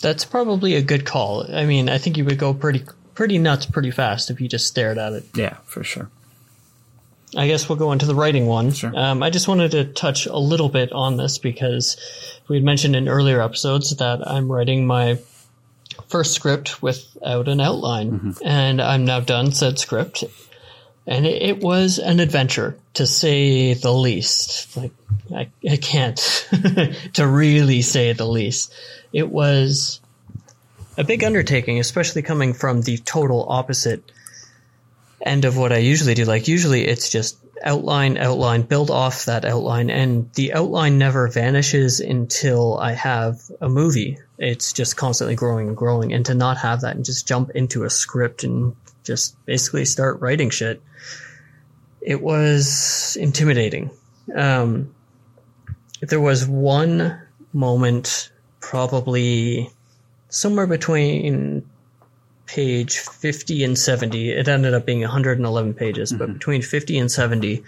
That's 0.00 0.24
probably 0.24 0.74
a 0.74 0.82
good 0.82 1.06
call. 1.06 1.46
I 1.54 1.64
mean, 1.64 1.88
I 1.88 1.98
think 1.98 2.16
you 2.16 2.24
would 2.24 2.38
go 2.38 2.52
pretty 2.52 2.84
pretty 3.14 3.38
nuts 3.38 3.64
pretty 3.64 3.92
fast 3.92 4.28
if 4.28 4.40
you 4.40 4.48
just 4.48 4.66
stared 4.66 4.98
at 4.98 5.12
it. 5.12 5.24
Yeah, 5.34 5.56
for 5.64 5.82
sure. 5.84 6.10
I 7.36 7.46
guess 7.46 7.68
we'll 7.68 7.78
go 7.78 7.92
into 7.92 8.06
the 8.06 8.14
writing 8.14 8.46
one. 8.46 8.72
Sure. 8.72 8.92
Um, 8.94 9.22
I 9.22 9.30
just 9.30 9.46
wanted 9.46 9.72
to 9.72 9.84
touch 9.84 10.26
a 10.26 10.38
little 10.38 10.68
bit 10.68 10.92
on 10.92 11.16
this 11.16 11.38
because 11.38 11.96
we 12.48 12.56
had 12.56 12.64
mentioned 12.64 12.96
in 12.96 13.08
earlier 13.08 13.40
episodes 13.42 13.94
that 13.96 14.26
I'm 14.26 14.50
writing 14.50 14.86
my 14.86 15.18
first 16.08 16.32
script 16.32 16.82
without 16.82 17.48
an 17.48 17.60
outline, 17.60 18.12
mm-hmm. 18.12 18.46
and 18.46 18.80
I'm 18.80 19.04
now 19.04 19.20
done 19.20 19.52
said 19.52 19.78
script, 19.78 20.24
and 21.06 21.26
it, 21.26 21.42
it, 21.42 21.58
was 21.60 21.98
an 21.98 22.20
adventure 22.20 22.76
to 22.94 23.06
say 23.06 23.74
the 23.74 23.92
least. 23.92 24.76
Like 24.76 24.92
I, 25.34 25.48
I 25.68 25.76
can't 25.76 26.16
to 27.14 27.26
really 27.26 27.82
say 27.82 28.12
the 28.12 28.26
least. 28.26 28.72
It 29.12 29.28
was 29.28 30.00
a 30.96 31.04
big 31.04 31.24
undertaking, 31.24 31.78
especially 31.78 32.22
coming 32.22 32.54
from 32.54 32.82
the 32.82 32.98
total 32.98 33.46
opposite 33.48 34.12
end 35.26 35.44
of 35.44 35.56
what 35.56 35.72
I 35.72 35.78
usually 35.78 36.14
do. 36.14 36.24
Like 36.24 36.48
usually 36.48 36.86
it's 36.86 37.08
just 37.08 37.38
outline, 37.62 38.16
outline, 38.16 38.62
build 38.62 38.90
off 38.90 39.24
that 39.24 39.44
outline, 39.44 39.90
and 39.90 40.32
the 40.34 40.52
outline 40.52 40.98
never 40.98 41.28
vanishes 41.28 42.00
until 42.00 42.78
I 42.78 42.92
have 42.92 43.40
a 43.60 43.68
movie. 43.68 44.18
It's 44.38 44.72
just 44.72 44.96
constantly 44.96 45.34
growing 45.34 45.68
and 45.68 45.76
growing, 45.76 46.12
and 46.12 46.24
to 46.26 46.34
not 46.34 46.58
have 46.58 46.82
that 46.82 46.96
and 46.96 47.04
just 47.04 47.26
jump 47.26 47.50
into 47.50 47.84
a 47.84 47.90
script 47.90 48.44
and 48.44 48.76
just 49.02 49.36
basically 49.46 49.84
start 49.84 50.20
writing 50.20 50.50
shit 50.50 50.82
it 52.06 52.22
was 52.22 53.16
intimidating. 53.20 53.90
Um, 54.34 54.94
there 56.00 56.20
was 56.20 56.46
one 56.46 57.20
moment, 57.52 58.30
probably 58.60 59.70
somewhere 60.28 60.68
between 60.68 61.68
page 62.46 62.98
50 62.98 63.64
and 63.64 63.78
70. 63.78 64.30
It 64.30 64.48
ended 64.48 64.74
up 64.74 64.86
being 64.86 65.00
111 65.00 65.74
pages, 65.74 66.10
mm-hmm. 66.10 66.18
but 66.18 66.32
between 66.34 66.62
50 66.62 66.98
and 66.98 67.10
70, 67.10 67.62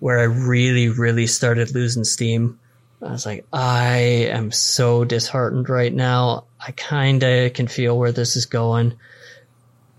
where 0.00 0.18
I 0.18 0.24
really, 0.24 0.88
really 0.88 1.26
started 1.26 1.74
losing 1.74 2.04
steam. 2.04 2.58
I 3.00 3.12
was 3.12 3.26
like, 3.26 3.46
I 3.52 3.98
am 4.30 4.50
so 4.50 5.04
disheartened 5.04 5.68
right 5.68 5.92
now. 5.92 6.44
I 6.60 6.72
kind 6.72 7.22
of 7.22 7.52
can 7.52 7.68
feel 7.68 7.96
where 7.96 8.12
this 8.12 8.36
is 8.36 8.46
going, 8.46 8.98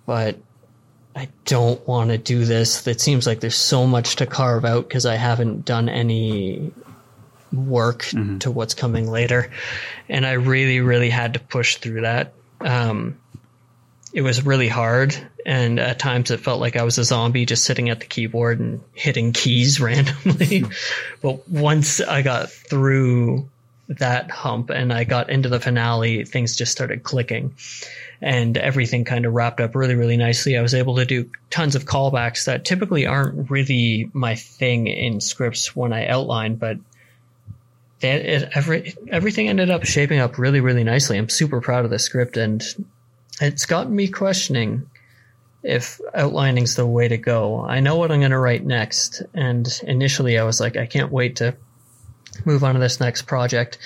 but 0.05 0.38
I 1.15 1.29
don't 1.45 1.85
want 1.88 2.11
to 2.11 2.17
do 2.17 2.45
this. 2.45 2.85
It 2.88 2.99
seems 2.99 3.25
like 3.25 3.39
there's 3.39 3.55
so 3.55 3.88
much 3.88 4.17
to 4.17 4.25
carve 4.25 4.65
out 4.65 4.88
because 4.88 5.05
I 5.05 5.15
haven't 5.15 5.65
done 5.65 5.88
any 5.88 6.71
work 7.53 8.03
mm-hmm. 8.03 8.39
to 8.39 8.51
what's 8.51 8.73
coming 8.73 9.09
later. 9.09 9.49
And 10.07 10.25
I 10.25 10.33
really, 10.33 10.81
really 10.81 11.09
had 11.09 11.33
to 11.33 11.39
push 11.39 11.77
through 11.77 12.01
that. 12.01 12.33
Um, 12.61 13.17
it 14.13 14.22
was 14.22 14.46
really 14.46 14.68
hard. 14.68 15.16
And 15.46 15.80
at 15.80 16.00
times 16.00 16.32
it 16.32 16.39
felt 16.39 16.60
like 16.60 16.75
I 16.75 16.84
was 16.84 16.98
a 16.98 17.04
zombie 17.04 17.46
just 17.46 17.63
sitting 17.63 17.89
at 17.89 18.00
the 18.00 18.06
keyboard 18.06 18.60
and 18.60 18.82
hitting 18.94 19.34
keys 19.34 19.80
randomly. 19.82 20.66
but 21.22 21.48
once 21.48 22.01
I 22.01 22.22
got 22.22 22.51
through 22.51 23.48
that 23.88 24.30
hump 24.30 24.70
and 24.70 24.94
I 24.94 25.04
got 25.04 25.30
into 25.30 25.50
the 25.50 25.60
finale, 25.60 26.25
things 26.25 26.56
just 26.56 26.72
started 26.72 27.04
clicking 27.04 27.56
and 28.22 28.58
everything 28.58 29.06
kind 29.06 29.25
of 29.25 29.34
wrapped 29.34 29.62
up 29.62 29.75
really, 29.75 29.96
really 29.96 30.18
nicely. 30.18 30.58
I 30.58 30.62
was 30.62 30.74
able 30.74 30.98
to 30.98 31.06
do 31.06 31.30
tons 31.50 31.75
of 31.75 31.86
callbacks 31.86 32.46
that 32.46 32.66
typically 32.66 33.06
aren't 33.06 33.50
really 33.50 34.10
my 34.13 34.36
thing 34.36 34.88
in 34.88 35.22
scripts 35.22 35.75
when 35.75 35.94
I 35.94 36.08
outline, 36.08 36.56
but 36.56 36.78
it, 38.01 38.50
every, 38.54 38.94
everything 39.10 39.48
ended 39.48 39.72
up 39.72 39.86
shaping 39.86 40.20
up 40.20 40.38
really, 40.38 40.60
really 40.60 40.84
nicely. 40.84 41.18
I'm 41.18 41.30
super 41.30 41.62
proud 41.62 41.86
of 41.86 41.92
the 41.92 42.00
script 42.00 42.38
and 42.38 42.62
it's 43.39 43.65
gotten 43.65 43.96
me 43.96 44.08
questioning 44.08 44.89
if 45.63 46.00
outlining's 46.13 46.75
the 46.75 46.86
way 46.86 47.08
to 47.08 47.17
go. 47.17 47.65
I 47.65 47.79
know 47.79 47.98
what 47.98 48.12
I'm 48.12 48.19
going 48.19 48.31
to 48.31 48.39
write 48.39 48.65
next. 48.65 49.24
And 49.34 49.67
initially 49.84 50.38
I 50.38 50.43
was 50.43 50.60
like, 50.60 50.77
I 50.77 50.86
can't 50.86 51.12
wait 51.12 51.38
to 51.38 51.55
move 52.46 52.63
on 52.63 52.75
to 52.75 52.79
this 52.79 53.00
next 53.00 53.24
project, 53.24 53.77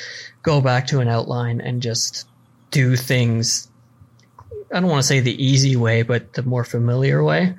go 0.44 0.62
back 0.62 0.88
to 0.88 1.00
an 1.00 1.08
outline 1.08 1.62
and 1.62 1.82
just 1.82 2.28
do 2.72 2.96
things 2.96 3.70
I 4.74 4.80
don't 4.80 4.90
want 4.90 5.04
to 5.04 5.08
say 5.08 5.20
the 5.20 5.44
easy 5.44 5.76
way, 5.76 6.02
but 6.02 6.34
the 6.34 6.42
more 6.42 6.64
familiar 6.64 7.24
way. 7.24 7.54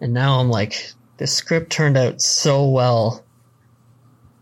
And 0.00 0.14
now 0.14 0.38
I'm 0.38 0.50
like, 0.50 0.92
the 1.16 1.26
script 1.26 1.70
turned 1.70 1.96
out 1.96 2.22
so 2.22 2.68
well 2.68 3.24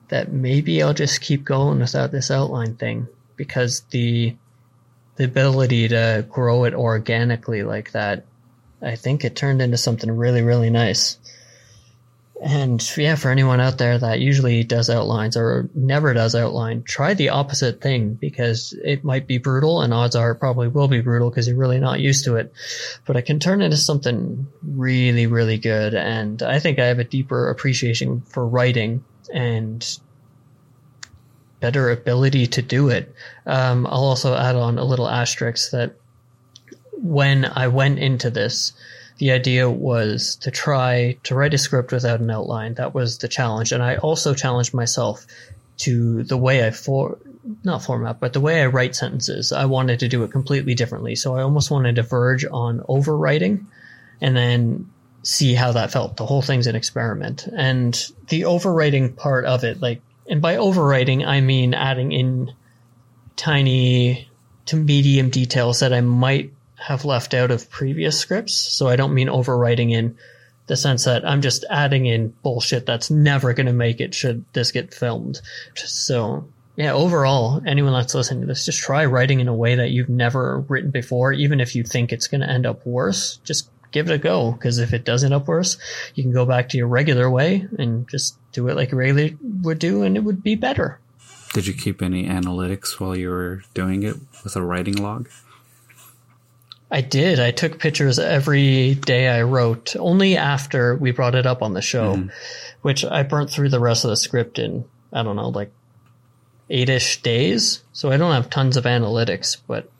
that 0.08 0.30
maybe 0.30 0.82
I'll 0.82 0.92
just 0.92 1.22
keep 1.22 1.42
going 1.42 1.78
without 1.78 2.12
this 2.12 2.30
outline 2.30 2.76
thing 2.76 3.08
because 3.36 3.80
the 3.90 4.36
the 5.18 5.24
ability 5.24 5.88
to 5.88 6.24
grow 6.30 6.64
it 6.64 6.74
organically 6.74 7.62
like 7.62 7.92
that, 7.92 8.24
I 8.80 8.96
think 8.96 9.24
it 9.24 9.36
turned 9.36 9.60
into 9.60 9.76
something 9.76 10.10
really 10.10 10.42
really 10.42 10.70
nice. 10.70 11.18
And 12.40 12.80
yeah, 12.96 13.16
for 13.16 13.30
anyone 13.30 13.60
out 13.60 13.78
there 13.78 13.98
that 13.98 14.20
usually 14.20 14.62
does 14.62 14.88
outlines 14.88 15.36
or 15.36 15.68
never 15.74 16.14
does 16.14 16.36
outline, 16.36 16.84
try 16.84 17.14
the 17.14 17.30
opposite 17.30 17.80
thing 17.80 18.14
because 18.14 18.78
it 18.84 19.02
might 19.02 19.26
be 19.26 19.38
brutal 19.38 19.82
and 19.82 19.92
odds 19.92 20.14
are 20.14 20.30
it 20.30 20.36
probably 20.36 20.68
will 20.68 20.86
be 20.86 21.00
brutal 21.00 21.30
because 21.30 21.48
you're 21.48 21.56
really 21.56 21.80
not 21.80 21.98
used 21.98 22.24
to 22.26 22.36
it. 22.36 22.52
But 23.06 23.16
it 23.16 23.22
can 23.22 23.40
turn 23.40 23.60
into 23.60 23.76
something 23.76 24.46
really, 24.62 25.26
really 25.26 25.58
good. 25.58 25.94
And 25.94 26.40
I 26.40 26.60
think 26.60 26.78
I 26.78 26.86
have 26.86 27.00
a 27.00 27.04
deeper 27.04 27.50
appreciation 27.50 28.20
for 28.20 28.46
writing 28.46 29.04
and 29.34 29.84
better 31.60 31.90
ability 31.90 32.46
to 32.46 32.62
do 32.62 32.88
it. 32.88 33.14
Um, 33.46 33.86
I'll 33.86 34.04
also 34.04 34.34
add 34.34 34.56
on 34.56 34.78
a 34.78 34.84
little 34.84 35.08
asterisk 35.08 35.70
that 35.72 35.94
when 36.92 37.44
I 37.44 37.68
went 37.68 37.98
into 37.98 38.30
this, 38.30 38.72
the 39.18 39.32
idea 39.32 39.68
was 39.68 40.36
to 40.42 40.50
try 40.50 41.18
to 41.24 41.34
write 41.34 41.54
a 41.54 41.58
script 41.58 41.92
without 41.92 42.20
an 42.20 42.30
outline. 42.30 42.74
That 42.74 42.94
was 42.94 43.18
the 43.18 43.28
challenge. 43.28 43.72
And 43.72 43.82
I 43.82 43.96
also 43.96 44.34
challenged 44.34 44.74
myself 44.74 45.26
to 45.78 46.22
the 46.24 46.36
way 46.36 46.66
I 46.66 46.70
for 46.70 47.18
not 47.64 47.82
format, 47.82 48.20
but 48.20 48.32
the 48.32 48.40
way 48.40 48.62
I 48.62 48.66
write 48.66 48.94
sentences. 48.94 49.52
I 49.52 49.64
wanted 49.64 50.00
to 50.00 50.08
do 50.08 50.22
it 50.22 50.32
completely 50.32 50.74
differently. 50.74 51.16
So 51.16 51.36
I 51.36 51.42
almost 51.42 51.70
wanted 51.70 51.96
to 51.96 52.02
verge 52.02 52.44
on 52.44 52.80
overwriting 52.80 53.66
and 54.20 54.36
then 54.36 54.90
see 55.22 55.54
how 55.54 55.72
that 55.72 55.90
felt. 55.90 56.16
The 56.16 56.26
whole 56.26 56.42
thing's 56.42 56.66
an 56.66 56.76
experiment. 56.76 57.46
And 57.46 57.94
the 58.28 58.42
overwriting 58.42 59.16
part 59.16 59.44
of 59.44 59.64
it, 59.64 59.80
like, 59.80 60.02
and 60.28 60.42
by 60.42 60.56
overwriting, 60.56 61.26
I 61.26 61.40
mean 61.40 61.74
adding 61.74 62.12
in 62.12 62.52
tiny 63.36 64.28
to 64.66 64.76
medium 64.76 65.30
details 65.30 65.80
that 65.80 65.92
I 65.92 66.00
might 66.00 66.52
have 66.76 67.04
left 67.04 67.34
out 67.34 67.50
of 67.50 67.70
previous 67.70 68.18
scripts. 68.18 68.54
So 68.54 68.88
I 68.88 68.96
don't 68.96 69.14
mean 69.14 69.28
overwriting 69.28 69.92
in 69.92 70.16
the 70.66 70.76
sense 70.76 71.04
that 71.04 71.26
I'm 71.26 71.40
just 71.40 71.64
adding 71.70 72.06
in 72.06 72.34
bullshit 72.42 72.84
that's 72.84 73.10
never 73.10 73.54
going 73.54 73.66
to 73.66 73.72
make 73.72 74.00
it 74.00 74.14
should 74.14 74.44
this 74.52 74.70
get 74.70 74.92
filmed. 74.92 75.40
So 75.74 76.46
yeah, 76.76 76.92
overall, 76.92 77.60
anyone 77.66 77.92
that's 77.92 78.14
listening 78.14 78.42
to 78.42 78.46
this, 78.46 78.66
just 78.66 78.78
try 78.78 79.06
writing 79.06 79.40
in 79.40 79.48
a 79.48 79.54
way 79.54 79.76
that 79.76 79.90
you've 79.90 80.08
never 80.08 80.60
written 80.68 80.90
before, 80.90 81.32
even 81.32 81.58
if 81.58 81.74
you 81.74 81.82
think 81.82 82.12
it's 82.12 82.28
going 82.28 82.42
to 82.42 82.50
end 82.50 82.66
up 82.66 82.86
worse. 82.86 83.40
Just 83.42 83.70
give 83.90 84.08
it 84.08 84.14
a 84.14 84.18
go, 84.18 84.52
because 84.52 84.78
if 84.78 84.92
it 84.92 85.04
does 85.04 85.24
end 85.24 85.34
up 85.34 85.48
worse, 85.48 85.78
you 86.14 86.22
can 86.22 86.32
go 86.32 86.44
back 86.44 86.68
to 86.68 86.76
your 86.76 86.86
regular 86.86 87.28
way 87.28 87.66
and 87.78 88.08
just 88.08 88.36
do 88.58 88.68
it 88.68 88.76
like 88.76 88.92
regularly 88.92 89.36
would 89.62 89.78
do, 89.78 90.02
and 90.02 90.16
it 90.16 90.24
would 90.24 90.42
be 90.42 90.56
better. 90.56 90.98
Did 91.54 91.66
you 91.66 91.74
keep 91.74 92.02
any 92.02 92.26
analytics 92.26 92.98
while 92.98 93.16
you 93.16 93.30
were 93.30 93.62
doing 93.72 94.02
it 94.02 94.16
with 94.42 94.56
a 94.56 94.62
writing 94.62 94.96
log? 94.96 95.28
I 96.90 97.00
did. 97.02 97.38
I 97.38 97.52
took 97.52 97.78
pictures 97.78 98.18
every 98.18 98.94
day 98.94 99.28
I 99.28 99.42
wrote, 99.42 99.94
only 99.96 100.36
after 100.36 100.96
we 100.96 101.12
brought 101.12 101.36
it 101.36 101.46
up 101.46 101.62
on 101.62 101.74
the 101.74 101.82
show, 101.82 102.16
mm. 102.16 102.30
which 102.82 103.04
I 103.04 103.22
burnt 103.22 103.50
through 103.50 103.68
the 103.68 103.80
rest 103.80 104.04
of 104.04 104.10
the 104.10 104.16
script 104.16 104.58
in, 104.58 104.84
I 105.12 105.22
don't 105.22 105.36
know, 105.36 105.50
like 105.50 105.70
eight 106.68 106.88
ish 106.88 107.22
days. 107.22 107.84
So 107.92 108.10
I 108.10 108.16
don't 108.16 108.32
have 108.32 108.50
tons 108.50 108.76
of 108.76 108.84
analytics, 108.84 109.58
but 109.66 109.90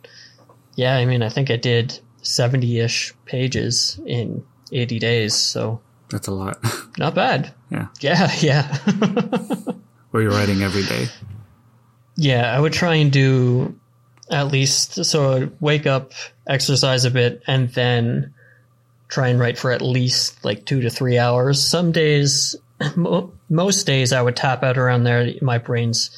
yeah, 0.75 0.97
I 0.97 1.05
mean, 1.05 1.23
I 1.23 1.29
think 1.29 1.51
I 1.51 1.57
did 1.57 1.99
70 2.23 2.81
ish 2.81 3.15
pages 3.25 4.01
in 4.05 4.45
80 4.73 4.99
days. 4.99 5.35
So 5.35 5.81
that's 6.11 6.29
a 6.29 6.33
lot. 6.33 6.59
Not 6.99 7.15
bad. 7.15 7.53
Yeah. 7.71 7.89
Yeah. 8.01 8.31
Yeah. 8.41 8.79
Were 10.13 10.23
you 10.23 10.31
writing 10.31 10.63
every 10.63 10.85
day? 10.85 11.07
Yeah. 12.17 12.55
I 12.55 12.59
would 12.59 12.73
try 12.73 12.97
and 12.97 13.13
do 13.13 13.79
at 14.31 14.49
least 14.49 15.05
so 15.05 15.33
I'd 15.35 15.61
wake 15.61 15.87
up, 15.87 16.13
exercise 16.47 17.05
a 17.05 17.11
bit, 17.11 17.43
and 17.47 17.69
then 17.71 18.35
try 19.09 19.29
and 19.29 19.41
write 19.41 19.59
for 19.59 19.73
at 19.73 19.83
least 19.83 20.45
like 20.45 20.67
two 20.67 20.83
to 20.83 20.91
three 20.91 21.19
hours. 21.19 21.65
Some 21.67 21.93
days, 21.93 22.57
most 23.49 23.87
days, 23.87 24.13
I 24.13 24.23
would 24.23 24.37
tap 24.37 24.63
out 24.63 24.79
around 24.79 25.05
there. 25.05 25.33
My 25.41 25.59
brain's 25.59 26.11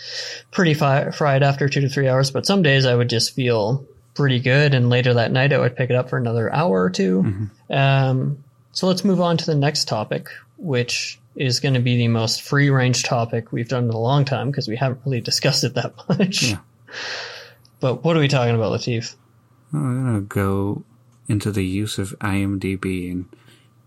pretty 0.50 0.74
fi- 0.74 1.10
fried 1.10 1.42
after 1.42 1.68
two 1.68 1.80
to 1.82 1.88
three 1.88 2.08
hours, 2.08 2.30
but 2.30 2.46
some 2.46 2.62
days 2.62 2.84
I 2.84 2.94
would 2.94 3.08
just 3.08 3.34
feel 3.34 3.86
pretty 4.14 4.40
good. 4.40 4.74
And 4.74 4.90
later 4.90 5.14
that 5.14 5.32
night, 5.32 5.52
I 5.52 5.58
would 5.58 5.76
pick 5.76 5.90
it 5.90 5.96
up 5.96 6.10
for 6.10 6.16
another 6.16 6.52
hour 6.52 6.82
or 6.82 6.90
2 6.90 7.22
mm-hmm. 7.22 7.72
um, 7.72 8.44
so 8.72 8.86
let's 8.86 9.04
move 9.04 9.20
on 9.20 9.36
to 9.36 9.46
the 9.46 9.54
next 9.54 9.88
topic, 9.88 10.28
which 10.56 11.18
is 11.36 11.60
going 11.60 11.74
to 11.74 11.80
be 11.80 11.96
the 11.96 12.08
most 12.08 12.42
free 12.42 12.70
range 12.70 13.02
topic 13.02 13.52
we've 13.52 13.68
done 13.68 13.84
in 13.84 13.90
a 13.90 13.98
long 13.98 14.24
time 14.24 14.50
because 14.50 14.68
we 14.68 14.76
haven't 14.76 15.00
really 15.04 15.20
discussed 15.30 15.64
it 15.64 15.74
that 15.74 15.94
much. 16.08 16.42
Yeah. 16.42 16.58
But 17.80 18.04
what 18.04 18.16
are 18.16 18.20
we 18.20 18.28
talking 18.28 18.54
about, 18.54 18.72
Latif? 18.72 19.14
I'm 19.72 20.04
going 20.04 20.14
to 20.14 20.26
go 20.26 20.84
into 21.28 21.52
the 21.52 21.64
use 21.64 21.98
of 21.98 22.14
IMDb 22.20 23.10
and 23.10 23.26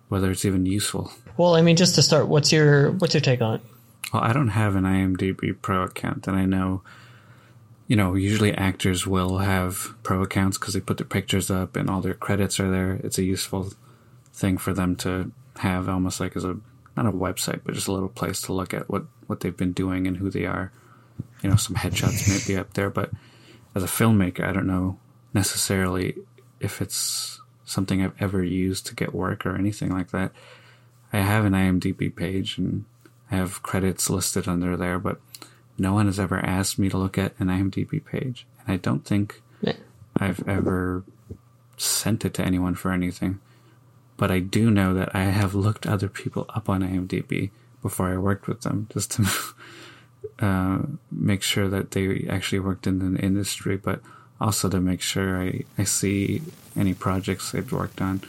whether 0.09 0.31
it's 0.31 0.45
even 0.45 0.65
useful. 0.65 1.11
Well, 1.37 1.55
I 1.55 1.61
mean, 1.61 1.75
just 1.75 1.95
to 1.95 2.01
start, 2.01 2.27
what's 2.27 2.51
your 2.51 2.91
what's 2.93 3.13
your 3.13 3.21
take 3.21 3.41
on 3.41 3.55
it? 3.55 3.61
Well, 4.13 4.23
I 4.23 4.31
don't 4.31 4.49
have 4.49 4.75
an 4.75 4.83
IMDb 4.83 5.59
Pro 5.61 5.83
account, 5.83 6.27
and 6.27 6.37
I 6.37 6.45
know, 6.45 6.83
you 7.87 7.95
know, 7.95 8.13
usually 8.13 8.53
actors 8.53 9.07
will 9.07 9.39
have 9.39 9.95
Pro 10.03 10.21
accounts 10.21 10.57
because 10.57 10.75
they 10.75 10.79
put 10.79 10.97
their 10.97 11.07
pictures 11.07 11.49
up 11.49 11.75
and 11.75 11.89
all 11.89 12.01
their 12.01 12.13
credits 12.13 12.59
are 12.59 12.69
there. 12.69 12.93
It's 13.03 13.17
a 13.17 13.23
useful 13.23 13.73
thing 14.33 14.57
for 14.57 14.73
them 14.73 14.95
to 14.97 15.31
have, 15.57 15.87
almost 15.87 16.19
like 16.19 16.35
as 16.35 16.43
a 16.43 16.57
not 16.95 17.05
a 17.05 17.11
website, 17.11 17.61
but 17.63 17.73
just 17.73 17.87
a 17.87 17.91
little 17.91 18.09
place 18.09 18.41
to 18.41 18.53
look 18.53 18.73
at 18.73 18.89
what 18.89 19.05
what 19.27 19.39
they've 19.39 19.55
been 19.57 19.73
doing 19.73 20.07
and 20.07 20.17
who 20.17 20.29
they 20.29 20.45
are. 20.45 20.71
You 21.41 21.49
know, 21.49 21.55
some 21.55 21.75
headshots 21.75 22.27
may 22.27 22.53
be 22.53 22.59
up 22.59 22.73
there, 22.73 22.89
but 22.89 23.11
as 23.75 23.83
a 23.83 23.87
filmmaker, 23.87 24.43
I 24.43 24.53
don't 24.53 24.67
know 24.67 24.99
necessarily 25.33 26.15
if 26.59 26.81
it's 26.81 27.41
something 27.65 28.01
I've 28.01 28.21
ever 28.21 28.43
used 28.43 28.85
to 28.87 28.95
get 28.95 29.13
work 29.13 29.45
or 29.45 29.55
anything 29.55 29.89
like 29.89 30.11
that. 30.11 30.31
I 31.11 31.19
have 31.19 31.45
an 31.45 31.53
IMDb 31.53 32.15
page 32.15 32.57
and 32.57 32.85
I 33.31 33.35
have 33.35 33.63
credits 33.63 34.09
listed 34.09 34.47
under 34.47 34.77
there, 34.77 34.99
but 34.99 35.19
no 35.77 35.93
one 35.93 36.05
has 36.05 36.19
ever 36.19 36.37
asked 36.39 36.77
me 36.77 36.89
to 36.89 36.97
look 36.97 37.17
at 37.17 37.33
an 37.39 37.47
IMDb 37.47 38.03
page. 38.03 38.45
And 38.59 38.73
I 38.73 38.77
don't 38.77 39.05
think 39.05 39.41
yeah. 39.61 39.73
I've 40.15 40.47
ever 40.47 41.03
sent 41.77 42.25
it 42.25 42.33
to 42.35 42.45
anyone 42.45 42.75
for 42.75 42.91
anything. 42.91 43.39
But 44.23 44.31
I 44.31 44.39
do 44.39 44.71
know 44.71 44.93
that 44.93 45.13
I 45.13 45.23
have 45.23 45.53
looked 45.53 45.85
other 45.85 46.07
people 46.07 46.45
up 46.47 46.69
on 46.69 46.79
IMDb 46.81 47.49
before 47.81 48.07
I 48.07 48.15
worked 48.15 48.47
with 48.47 48.61
them 48.61 48.87
just 48.93 49.11
to 49.11 49.27
uh, 50.39 50.79
make 51.11 51.43
sure 51.43 51.67
that 51.67 51.91
they 51.91 52.25
actually 52.29 52.59
worked 52.59 52.87
in 52.87 52.99
the 52.99 53.19
industry, 53.19 53.75
but 53.75 53.99
also 54.39 54.69
to 54.69 54.79
make 54.79 55.01
sure 55.01 55.43
I, 55.43 55.63
I 55.77 55.83
see 55.83 56.41
any 56.73 56.93
projects 56.93 57.51
they've 57.51 57.69
worked 57.69 57.99
on 57.99 58.21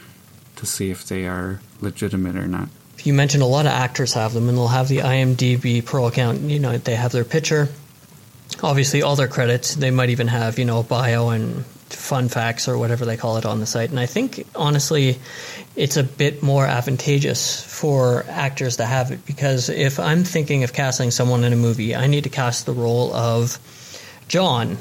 to 0.57 0.65
see 0.65 0.91
if 0.91 1.07
they 1.07 1.27
are 1.27 1.61
legitimate 1.79 2.35
or 2.35 2.49
not. 2.49 2.67
You 3.05 3.13
mentioned 3.13 3.41
a 3.41 3.45
lot 3.45 3.65
of 3.65 3.71
actors 3.71 4.15
have 4.15 4.33
them, 4.33 4.49
and 4.49 4.57
they'll 4.57 4.67
have 4.67 4.89
the 4.89 4.97
IMDb 4.97 5.85
Pro 5.85 6.07
account. 6.07 6.41
You 6.41 6.59
know, 6.59 6.77
they 6.77 6.95
have 6.95 7.13
their 7.13 7.23
picture, 7.23 7.69
obviously 8.61 9.01
all 9.01 9.15
their 9.15 9.29
credits. 9.29 9.75
They 9.75 9.91
might 9.91 10.09
even 10.09 10.27
have 10.27 10.59
you 10.59 10.65
know 10.65 10.81
a 10.81 10.83
bio 10.83 11.29
and 11.29 11.63
fun 11.89 12.29
facts 12.29 12.67
or 12.67 12.77
whatever 12.77 13.05
they 13.05 13.17
call 13.17 13.37
it 13.37 13.45
on 13.45 13.59
the 13.59 13.65
site. 13.65 13.89
And 13.89 13.99
I 13.99 14.05
think 14.05 14.45
honestly, 14.55 15.19
it's 15.75 15.97
a 15.97 16.03
bit 16.03 16.41
more 16.41 16.65
advantageous 16.65 17.63
for 17.63 18.25
actors 18.27 18.77
to 18.77 18.85
have 18.85 19.11
it 19.11 19.25
because 19.25 19.69
if 19.69 19.99
I'm 19.99 20.23
thinking 20.23 20.63
of 20.63 20.73
casting 20.73 21.11
someone 21.11 21.43
in 21.43 21.53
a 21.53 21.57
movie, 21.57 21.95
I 21.95 22.07
need 22.07 22.23
to 22.23 22.29
cast 22.29 22.65
the 22.65 22.73
role 22.73 23.13
of 23.13 23.59
John. 24.27 24.77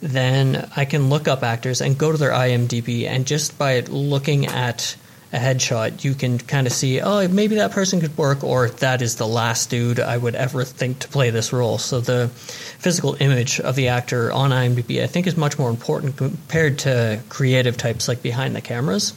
Then 0.00 0.68
I 0.76 0.84
can 0.84 1.10
look 1.10 1.28
up 1.28 1.42
actors 1.42 1.80
and 1.80 1.96
go 1.96 2.10
to 2.10 2.18
their 2.18 2.32
IMDb, 2.32 3.06
and 3.06 3.24
just 3.24 3.56
by 3.56 3.80
looking 3.80 4.46
at 4.46 4.96
a 5.32 5.38
headshot, 5.38 6.04
you 6.04 6.14
can 6.14 6.38
kind 6.38 6.66
of 6.66 6.72
see, 6.72 7.00
oh, 7.00 7.26
maybe 7.28 7.56
that 7.56 7.70
person 7.70 8.00
could 8.00 8.16
work, 8.18 8.44
or 8.44 8.68
that 8.68 9.00
is 9.00 9.16
the 9.16 9.26
last 9.26 9.70
dude 9.70 9.98
I 9.98 10.16
would 10.16 10.34
ever 10.34 10.62
think 10.64 10.98
to 11.00 11.08
play 11.08 11.30
this 11.30 11.52
role. 11.52 11.78
So 11.78 12.00
the 12.00 12.28
physical 12.28 13.16
image 13.18 13.58
of 13.58 13.74
the 13.74 13.88
actor 13.88 14.30
on 14.30 14.50
IMDb, 14.50 15.02
I 15.02 15.06
think, 15.06 15.26
is 15.26 15.36
much 15.36 15.58
more 15.58 15.70
important 15.70 16.18
compared 16.18 16.80
to 16.80 17.22
creative 17.30 17.78
types 17.78 18.08
like 18.08 18.22
behind 18.22 18.54
the 18.54 18.60
cameras. 18.60 19.14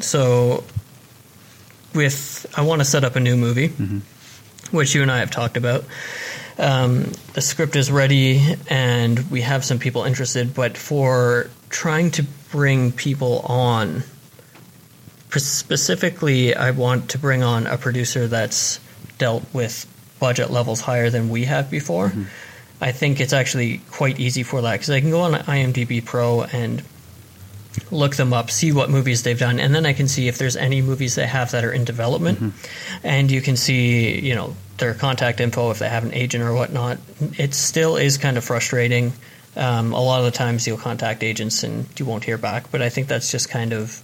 So, 0.00 0.62
with 1.92 2.46
I 2.56 2.62
want 2.62 2.80
to 2.80 2.84
set 2.84 3.02
up 3.02 3.16
a 3.16 3.20
new 3.20 3.36
movie, 3.36 3.70
mm-hmm. 3.70 3.98
which 4.76 4.94
you 4.94 5.02
and 5.02 5.10
I 5.10 5.18
have 5.18 5.32
talked 5.32 5.56
about. 5.56 5.84
Um, 6.56 7.12
the 7.34 7.40
script 7.40 7.76
is 7.76 7.90
ready, 7.90 8.56
and 8.68 9.18
we 9.30 9.40
have 9.40 9.64
some 9.64 9.78
people 9.78 10.04
interested. 10.04 10.54
But 10.54 10.76
for 10.76 11.50
trying 11.68 12.12
to 12.12 12.24
bring 12.50 12.92
people 12.92 13.40
on 13.40 14.02
specifically, 15.30 16.54
I 16.54 16.70
want 16.70 17.10
to 17.10 17.18
bring 17.18 17.42
on 17.42 17.66
a 17.66 17.76
producer 17.76 18.26
that's 18.26 18.80
dealt 19.18 19.44
with 19.52 19.86
budget 20.18 20.50
levels 20.50 20.80
higher 20.80 21.10
than 21.10 21.28
we 21.28 21.44
have 21.44 21.70
before. 21.70 22.08
Mm-hmm. 22.08 22.24
I 22.80 22.92
think 22.92 23.20
it's 23.20 23.32
actually 23.32 23.80
quite 23.90 24.20
easy 24.20 24.42
for 24.42 24.62
that 24.62 24.72
because 24.72 24.90
I 24.90 25.00
can 25.00 25.10
go 25.10 25.20
on 25.20 25.32
IMDb 25.32 26.04
Pro 26.04 26.42
and 26.42 26.82
look 27.90 28.16
them 28.16 28.32
up, 28.32 28.50
see 28.50 28.72
what 28.72 28.90
movies 28.90 29.22
they've 29.22 29.38
done, 29.38 29.60
and 29.60 29.74
then 29.74 29.86
I 29.86 29.92
can 29.92 30.08
see 30.08 30.28
if 30.28 30.38
there's 30.38 30.56
any 30.56 30.80
movies 30.80 31.14
they 31.14 31.26
have 31.26 31.50
that 31.52 31.64
are 31.64 31.72
in 31.72 31.84
development. 31.84 32.38
Mm-hmm. 32.38 33.06
And 33.06 33.30
you 33.30 33.40
can 33.40 33.56
see, 33.56 34.18
you 34.20 34.34
know, 34.34 34.54
their 34.78 34.94
contact 34.94 35.40
info 35.40 35.70
if 35.70 35.78
they 35.80 35.88
have 35.88 36.04
an 36.04 36.14
agent 36.14 36.44
or 36.44 36.54
whatnot. 36.54 36.98
It 37.36 37.54
still 37.54 37.96
is 37.96 38.16
kind 38.16 38.36
of 38.36 38.44
frustrating. 38.44 39.12
Um, 39.56 39.92
a 39.92 40.00
lot 40.00 40.20
of 40.20 40.24
the 40.24 40.30
times 40.30 40.66
you'll 40.66 40.78
contact 40.78 41.24
agents 41.24 41.64
and 41.64 41.86
you 41.98 42.06
won't 42.06 42.24
hear 42.24 42.38
back, 42.38 42.70
but 42.70 42.80
I 42.80 42.88
think 42.88 43.08
that's 43.08 43.30
just 43.30 43.50
kind 43.50 43.72
of 43.72 44.02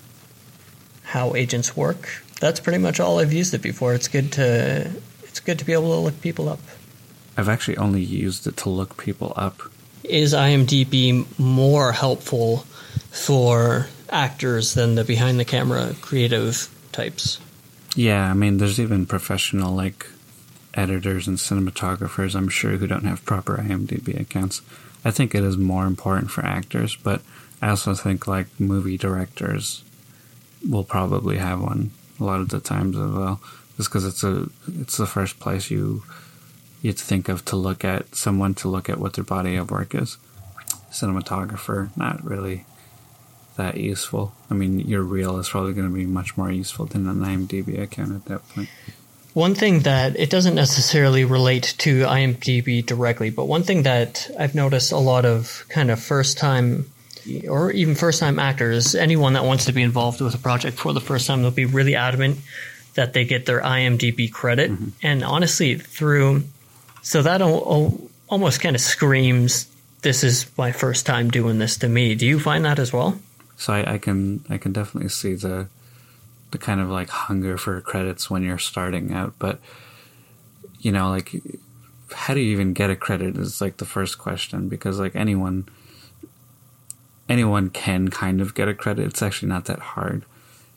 how 1.14 1.36
agents 1.36 1.76
work. 1.76 2.08
That's 2.40 2.58
pretty 2.58 2.78
much 2.78 2.98
all 2.98 3.20
I've 3.20 3.32
used 3.32 3.54
it 3.54 3.62
before. 3.62 3.94
It's 3.94 4.08
good 4.08 4.32
to 4.32 4.90
it's 5.22 5.38
good 5.38 5.60
to 5.60 5.64
be 5.64 5.72
able 5.72 5.94
to 5.94 6.00
look 6.00 6.20
people 6.20 6.48
up. 6.48 6.58
I've 7.36 7.48
actually 7.48 7.76
only 7.76 8.02
used 8.02 8.48
it 8.48 8.56
to 8.58 8.68
look 8.68 8.96
people 8.96 9.32
up. 9.36 9.62
Is 10.02 10.34
IMDb 10.34 11.24
more 11.38 11.92
helpful 11.92 12.58
for 13.12 13.86
actors 14.10 14.74
than 14.74 14.96
the 14.96 15.04
behind 15.04 15.38
the 15.38 15.44
camera 15.44 15.94
creative 16.00 16.68
types? 16.90 17.40
Yeah, 17.94 18.28
I 18.28 18.34
mean, 18.34 18.58
there's 18.58 18.80
even 18.80 19.06
professional 19.06 19.72
like 19.72 20.06
editors 20.74 21.28
and 21.28 21.38
cinematographers, 21.38 22.34
I'm 22.34 22.48
sure, 22.48 22.72
who 22.72 22.88
don't 22.88 23.04
have 23.04 23.24
proper 23.24 23.56
IMDb 23.58 24.20
accounts. 24.20 24.62
I 25.04 25.12
think 25.12 25.32
it 25.32 25.44
is 25.44 25.56
more 25.56 25.86
important 25.86 26.32
for 26.32 26.44
actors, 26.44 26.96
but 26.96 27.22
I 27.62 27.68
also 27.70 27.94
think 27.94 28.26
like 28.26 28.48
movie 28.58 28.98
directors 28.98 29.83
will 30.68 30.84
probably 30.84 31.38
have 31.38 31.60
one 31.60 31.90
a 32.20 32.24
lot 32.24 32.40
of 32.40 32.48
the 32.48 32.60
times 32.60 32.96
as 32.96 33.10
well, 33.10 33.40
just 33.76 33.90
because 33.90 34.04
it's 34.04 34.22
a 34.22 34.48
it's 34.68 34.96
the 34.96 35.06
first 35.06 35.40
place 35.40 35.70
you 35.70 36.02
you 36.82 36.92
think 36.92 37.28
of 37.28 37.44
to 37.46 37.56
look 37.56 37.84
at 37.84 38.14
someone 38.14 38.54
to 38.54 38.68
look 38.68 38.88
at 38.88 38.98
what 38.98 39.14
their 39.14 39.24
body 39.24 39.56
of 39.56 39.70
work 39.70 39.94
is. 39.94 40.18
Cinematographer, 40.90 41.90
not 41.96 42.22
really 42.22 42.66
that 43.56 43.76
useful. 43.76 44.34
I 44.50 44.54
mean, 44.54 44.80
your 44.80 45.02
reel 45.02 45.38
is 45.38 45.48
probably 45.48 45.72
going 45.72 45.88
to 45.88 45.94
be 45.94 46.06
much 46.06 46.36
more 46.36 46.50
useful 46.50 46.86
than 46.86 47.08
an 47.08 47.20
IMDb 47.20 47.80
account 47.80 48.12
at 48.12 48.24
that 48.26 48.48
point. 48.50 48.68
One 49.32 49.54
thing 49.54 49.80
that 49.80 50.16
it 50.16 50.30
doesn't 50.30 50.54
necessarily 50.54 51.24
relate 51.24 51.74
to 51.78 52.02
IMDb 52.02 52.84
directly, 52.86 53.30
but 53.30 53.46
one 53.46 53.64
thing 53.64 53.82
that 53.82 54.30
I've 54.38 54.54
noticed 54.54 54.92
a 54.92 54.98
lot 54.98 55.24
of 55.24 55.64
kind 55.68 55.90
of 55.90 56.00
first 56.00 56.38
time 56.38 56.90
or 57.48 57.70
even 57.70 57.94
first 57.94 58.20
time 58.20 58.38
actors, 58.38 58.94
anyone 58.94 59.32
that 59.34 59.44
wants 59.44 59.66
to 59.66 59.72
be 59.72 59.82
involved 59.82 60.20
with 60.20 60.34
a 60.34 60.38
project 60.38 60.78
for 60.78 60.92
the 60.92 61.00
first 61.00 61.26
time, 61.26 61.42
they'll 61.42 61.50
be 61.50 61.64
really 61.64 61.94
adamant 61.94 62.38
that 62.94 63.12
they 63.12 63.24
get 63.24 63.46
their 63.46 63.60
IMDb 63.60 64.30
credit. 64.30 64.70
Mm-hmm. 64.70 64.88
And 65.02 65.24
honestly, 65.24 65.76
through 65.76 66.44
so 67.02 67.22
that 67.22 67.42
almost 67.42 68.60
kind 68.60 68.74
of 68.74 68.80
screams, 68.80 69.66
"This 70.02 70.24
is 70.24 70.46
my 70.56 70.72
first 70.72 71.06
time 71.06 71.30
doing 71.30 71.58
this 71.58 71.76
to 71.78 71.88
me." 71.88 72.14
Do 72.14 72.26
you 72.26 72.40
find 72.40 72.64
that 72.64 72.78
as 72.78 72.92
well? 72.92 73.18
So 73.56 73.72
I, 73.72 73.94
I 73.94 73.98
can 73.98 74.44
I 74.48 74.58
can 74.58 74.72
definitely 74.72 75.10
see 75.10 75.34
the 75.34 75.68
the 76.50 76.58
kind 76.58 76.80
of 76.80 76.88
like 76.88 77.10
hunger 77.10 77.58
for 77.58 77.80
credits 77.80 78.30
when 78.30 78.42
you're 78.42 78.58
starting 78.58 79.12
out, 79.12 79.34
but 79.38 79.60
you 80.80 80.92
know, 80.92 81.10
like 81.10 81.32
how 82.12 82.34
do 82.34 82.40
you 82.40 82.52
even 82.52 82.72
get 82.72 82.90
a 82.90 82.96
credit 82.96 83.36
is 83.36 83.60
like 83.60 83.78
the 83.78 83.84
first 83.84 84.18
question 84.18 84.68
because 84.68 84.98
like 84.98 85.16
anyone 85.16 85.66
anyone 87.28 87.70
can 87.70 88.08
kind 88.08 88.40
of 88.40 88.54
get 88.54 88.68
a 88.68 88.74
credit. 88.74 89.06
It's 89.06 89.22
actually 89.22 89.48
not 89.48 89.64
that 89.66 89.80
hard. 89.80 90.24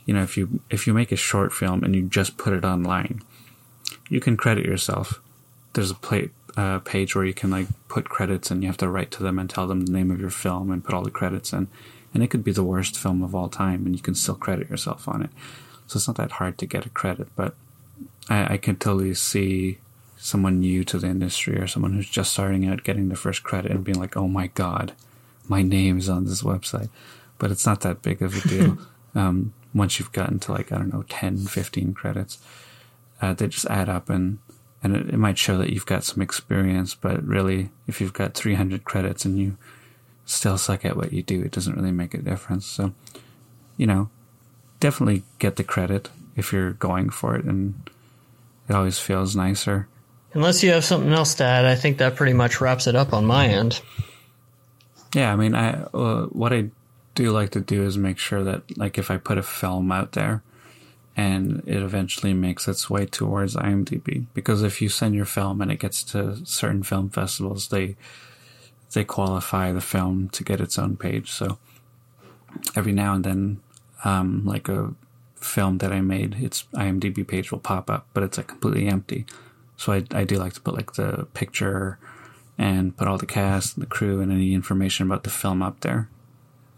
You 0.06 0.14
know, 0.14 0.24
if 0.24 0.38
you 0.38 0.62
if 0.70 0.88
you 0.88 0.94
make 0.94 1.12
a 1.12 1.18
short 1.18 1.52
film 1.54 1.84
and 1.84 1.96
you 1.96 2.04
just 2.04 2.38
put 2.38 2.54
it 2.54 2.64
online, 2.64 3.22
you 4.10 4.20
can 4.20 4.38
credit 4.38 4.66
yourself. 4.66 5.22
There's 5.74 5.92
a 5.92 5.96
play, 5.96 6.30
uh, 6.56 6.80
page 6.80 7.16
where 7.16 7.26
you 7.26 7.34
can 7.34 7.52
like 7.52 7.68
put 7.88 8.10
credits 8.10 8.50
and 8.50 8.64
you 8.64 8.68
have 8.68 8.78
to 8.78 8.90
write 8.90 9.12
to 9.12 9.24
them 9.24 9.38
and 9.38 9.50
tell 9.50 9.68
them 9.68 9.86
the 9.86 9.92
name 9.92 10.12
of 10.12 10.20
your 10.20 10.30
film 10.30 10.72
and 10.72 10.84
put 10.84 10.94
all 10.94 11.04
the 11.04 11.12
credits 11.12 11.54
in 11.54 11.68
and 12.14 12.24
it 12.24 12.30
could 12.30 12.44
be 12.44 12.52
the 12.52 12.64
worst 12.64 12.98
film 12.98 13.22
of 13.22 13.36
all 13.36 13.50
time, 13.50 13.86
and 13.86 13.96
you 13.96 14.02
can 14.02 14.16
still 14.16 14.34
credit 14.34 14.70
yourself 14.70 15.08
on 15.08 15.22
it. 15.22 15.30
So 15.86 15.98
it's 15.98 16.08
not 16.08 16.18
that 16.18 16.34
hard 16.34 16.58
to 16.58 16.66
get 16.66 16.86
a 16.86 16.90
credit, 16.90 17.28
but 17.36 17.54
I, 18.30 18.54
I 18.54 18.58
can 18.58 18.76
totally 18.76 19.14
see 19.14 19.78
someone 20.18 20.60
new 20.60 20.84
to 20.84 20.98
the 20.98 21.08
industry 21.08 21.60
or 21.60 21.68
someone 21.68 21.94
who's 21.94 22.10
just 22.10 22.34
starting 22.34 22.68
out 22.68 22.84
getting 22.84 23.10
the 23.10 23.16
first 23.16 23.44
credit 23.44 23.72
and 23.72 23.84
being 23.84 24.00
like, 24.00 24.18
"Oh 24.18 24.28
my 24.28 24.48
god, 24.48 24.94
my 25.50 25.62
name's 25.62 26.10
on 26.10 26.26
this 26.26 26.42
website." 26.42 26.90
But 27.40 27.52
it's 27.52 27.66
not 27.66 27.82
that 27.82 28.02
big 28.02 28.22
of 28.22 28.36
a 28.36 28.48
deal. 28.48 28.78
um, 29.16 29.54
once 29.74 30.00
you've 30.00 30.12
gotten 30.12 30.40
to 30.40 30.52
like 30.52 30.72
I 30.72 30.78
don't 30.78 30.94
know 30.94 31.04
10, 31.08 31.46
15 31.46 31.94
credits, 31.94 32.40
uh, 33.22 33.34
they 33.34 33.48
just 33.48 33.66
add 33.68 33.90
up 33.90 34.10
and 34.10 34.40
and 34.84 34.96
it, 34.96 35.10
it 35.10 35.18
might 35.18 35.38
show 35.38 35.58
that 35.58 35.72
you've 35.72 35.86
got 35.86 36.04
some 36.04 36.22
experience. 36.22 36.96
But 36.96 37.24
really, 37.24 37.70
if 37.88 38.00
you've 38.02 38.14
got 38.14 38.34
300 38.34 38.84
credits 38.84 39.26
and 39.26 39.38
you 39.38 39.58
still 40.26 40.58
suck 40.58 40.86
at 40.86 40.96
what 40.96 41.14
you 41.14 41.24
do, 41.24 41.42
it 41.42 41.52
doesn't 41.52 41.76
really 41.76 41.92
make 41.92 42.14
a 42.14 42.22
difference. 42.22 42.66
So, 42.66 42.94
you 43.78 43.88
know, 43.88 44.10
definitely 44.80 45.24
get 45.40 45.56
the 45.56 45.64
credit 45.64 46.10
if 46.36 46.54
you're 46.54 46.74
going 46.74 47.10
for 47.10 47.36
it, 47.36 47.46
and 47.46 47.90
it 48.70 48.76
always 48.76 49.00
feels 49.00 49.36
nicer. 49.36 49.88
Unless 50.34 50.62
you 50.62 50.72
have 50.72 50.86
something 50.86 51.12
else 51.12 51.36
to 51.36 51.44
add, 51.44 51.66
I 51.66 51.76
think 51.76 51.98
that 51.98 52.16
pretty 52.16 52.34
much 52.34 52.62
wraps 52.62 52.86
it 52.86 52.96
up 52.96 53.14
on 53.14 53.26
my 53.26 53.48
end. 53.48 53.82
Yeah, 55.14 55.32
I 55.34 55.36
mean, 55.36 55.56
I 55.56 55.84
uh, 55.94 56.26
what 56.26 56.54
I 56.54 56.70
do 57.16 57.32
like 57.32 57.52
to 57.52 57.62
do 57.62 57.84
is 57.84 57.98
make 57.98 58.18
sure 58.18 58.44
that, 58.44 58.78
like, 58.78 58.98
if 58.98 59.10
I 59.10 59.18
put 59.18 59.38
a 59.38 59.44
film 59.44 59.92
out 59.92 60.12
there, 60.12 60.44
and 61.16 61.64
it 61.66 61.82
eventually 61.82 62.34
makes 62.34 62.68
its 62.68 62.90
way 62.90 63.06
towards 63.06 63.56
IMDb, 63.56 64.26
because 64.34 64.62
if 64.62 64.82
you 64.82 64.90
send 64.90 65.16
your 65.16 65.26
film 65.26 65.62
and 65.62 65.72
it 65.72 65.80
gets 65.80 66.04
to 66.04 66.46
certain 66.46 66.84
film 66.84 67.10
festivals, 67.10 67.70
they 67.70 67.96
they 68.94 69.04
qualify 69.04 69.72
the 69.72 69.82
film 69.82 70.30
to 70.30 70.44
get 70.44 70.62
its 70.62 70.78
own 70.78 70.96
page. 70.96 71.32
So 71.32 71.58
every 72.76 72.94
now 72.94 73.14
and 73.16 73.24
then, 73.24 73.62
um, 74.06 74.46
like 74.46 74.70
a 74.70 74.94
film 75.36 75.80
that 75.80 75.92
I 75.92 76.02
made, 76.02 76.36
its 76.36 76.66
IMDb 76.74 77.28
page 77.28 77.52
will 77.52 77.60
pop 77.60 77.90
up, 77.90 78.08
but 78.14 78.24
it's 78.24 78.38
like 78.38 78.48
completely 78.48 78.88
empty. 78.88 79.26
So 79.76 79.94
I, 79.94 80.04
I 80.12 80.24
do 80.24 80.38
like 80.38 80.54
to 80.54 80.62
put 80.62 80.76
like 80.76 80.94
the 80.94 81.28
picture 81.34 82.00
and 82.58 82.96
put 82.96 83.08
all 83.08 83.18
the 83.18 83.26
cast, 83.26 83.76
and 83.76 83.84
the 83.84 83.90
crew, 83.90 84.22
and 84.22 84.32
any 84.32 84.54
information 84.54 85.06
about 85.06 85.24
the 85.24 85.30
film 85.30 85.62
up 85.62 85.82
there, 85.82 86.10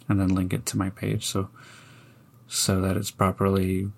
and 0.07 0.19
then 0.19 0.35
link 0.35 0.53
it 0.53 0.65
to 0.67 0.77
my 0.77 0.89
page. 0.89 1.25
So 1.25 1.49
so 2.47 2.81
that 2.81 2.97
it's 2.97 3.11
properly 3.11 3.91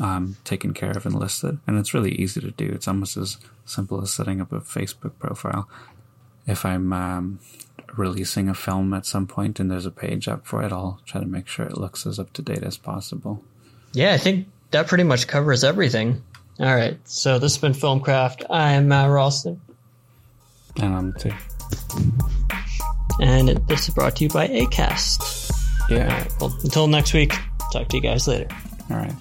um, 0.00 0.36
taken 0.42 0.74
care 0.74 0.90
of 0.90 1.06
and 1.06 1.14
listed. 1.14 1.58
And 1.64 1.78
it's 1.78 1.94
really 1.94 2.10
easy 2.10 2.40
to 2.40 2.50
do. 2.50 2.66
It's 2.66 2.88
almost 2.88 3.16
as 3.16 3.38
simple 3.64 4.02
as 4.02 4.12
setting 4.12 4.40
up 4.40 4.50
a 4.50 4.60
Facebook 4.60 5.12
profile 5.20 5.68
if 6.48 6.64
I'm 6.64 6.92
um, 6.92 7.38
releasing 7.94 8.48
a 8.48 8.54
film 8.54 8.94
at 8.94 9.06
some 9.06 9.26
point 9.26 9.60
and 9.60 9.70
there's 9.70 9.86
a 9.86 9.90
page 9.90 10.26
up 10.26 10.46
for 10.46 10.62
it, 10.62 10.72
I'll 10.72 11.00
try 11.04 11.20
to 11.20 11.26
make 11.26 11.46
sure 11.46 11.66
it 11.66 11.76
looks 11.76 12.06
as 12.06 12.18
up 12.18 12.32
to 12.32 12.42
date 12.42 12.62
as 12.62 12.78
possible. 12.78 13.44
Yeah, 13.92 14.14
I 14.14 14.18
think 14.18 14.48
that 14.70 14.88
pretty 14.88 15.04
much 15.04 15.26
covers 15.26 15.62
everything. 15.62 16.24
All 16.58 16.74
right, 16.74 16.98
so 17.04 17.38
this 17.38 17.54
has 17.54 17.60
been 17.60 17.72
Filmcraft. 17.72 18.46
I'm 18.50 18.88
Matt 18.88 19.10
Ralston. 19.10 19.60
And 20.78 20.94
I'm 20.94 21.12
too. 21.14 21.32
And 23.20 23.48
this 23.66 23.88
is 23.88 23.94
brought 23.94 24.16
to 24.16 24.24
you 24.24 24.30
by 24.30 24.48
ACAST. 24.48 25.50
Yeah. 25.90 26.26
well, 26.40 26.56
until 26.62 26.86
next 26.86 27.12
week, 27.14 27.34
talk 27.72 27.88
to 27.88 27.96
you 27.96 28.02
guys 28.02 28.28
later. 28.28 28.46
All 28.90 28.96
right. 28.96 29.14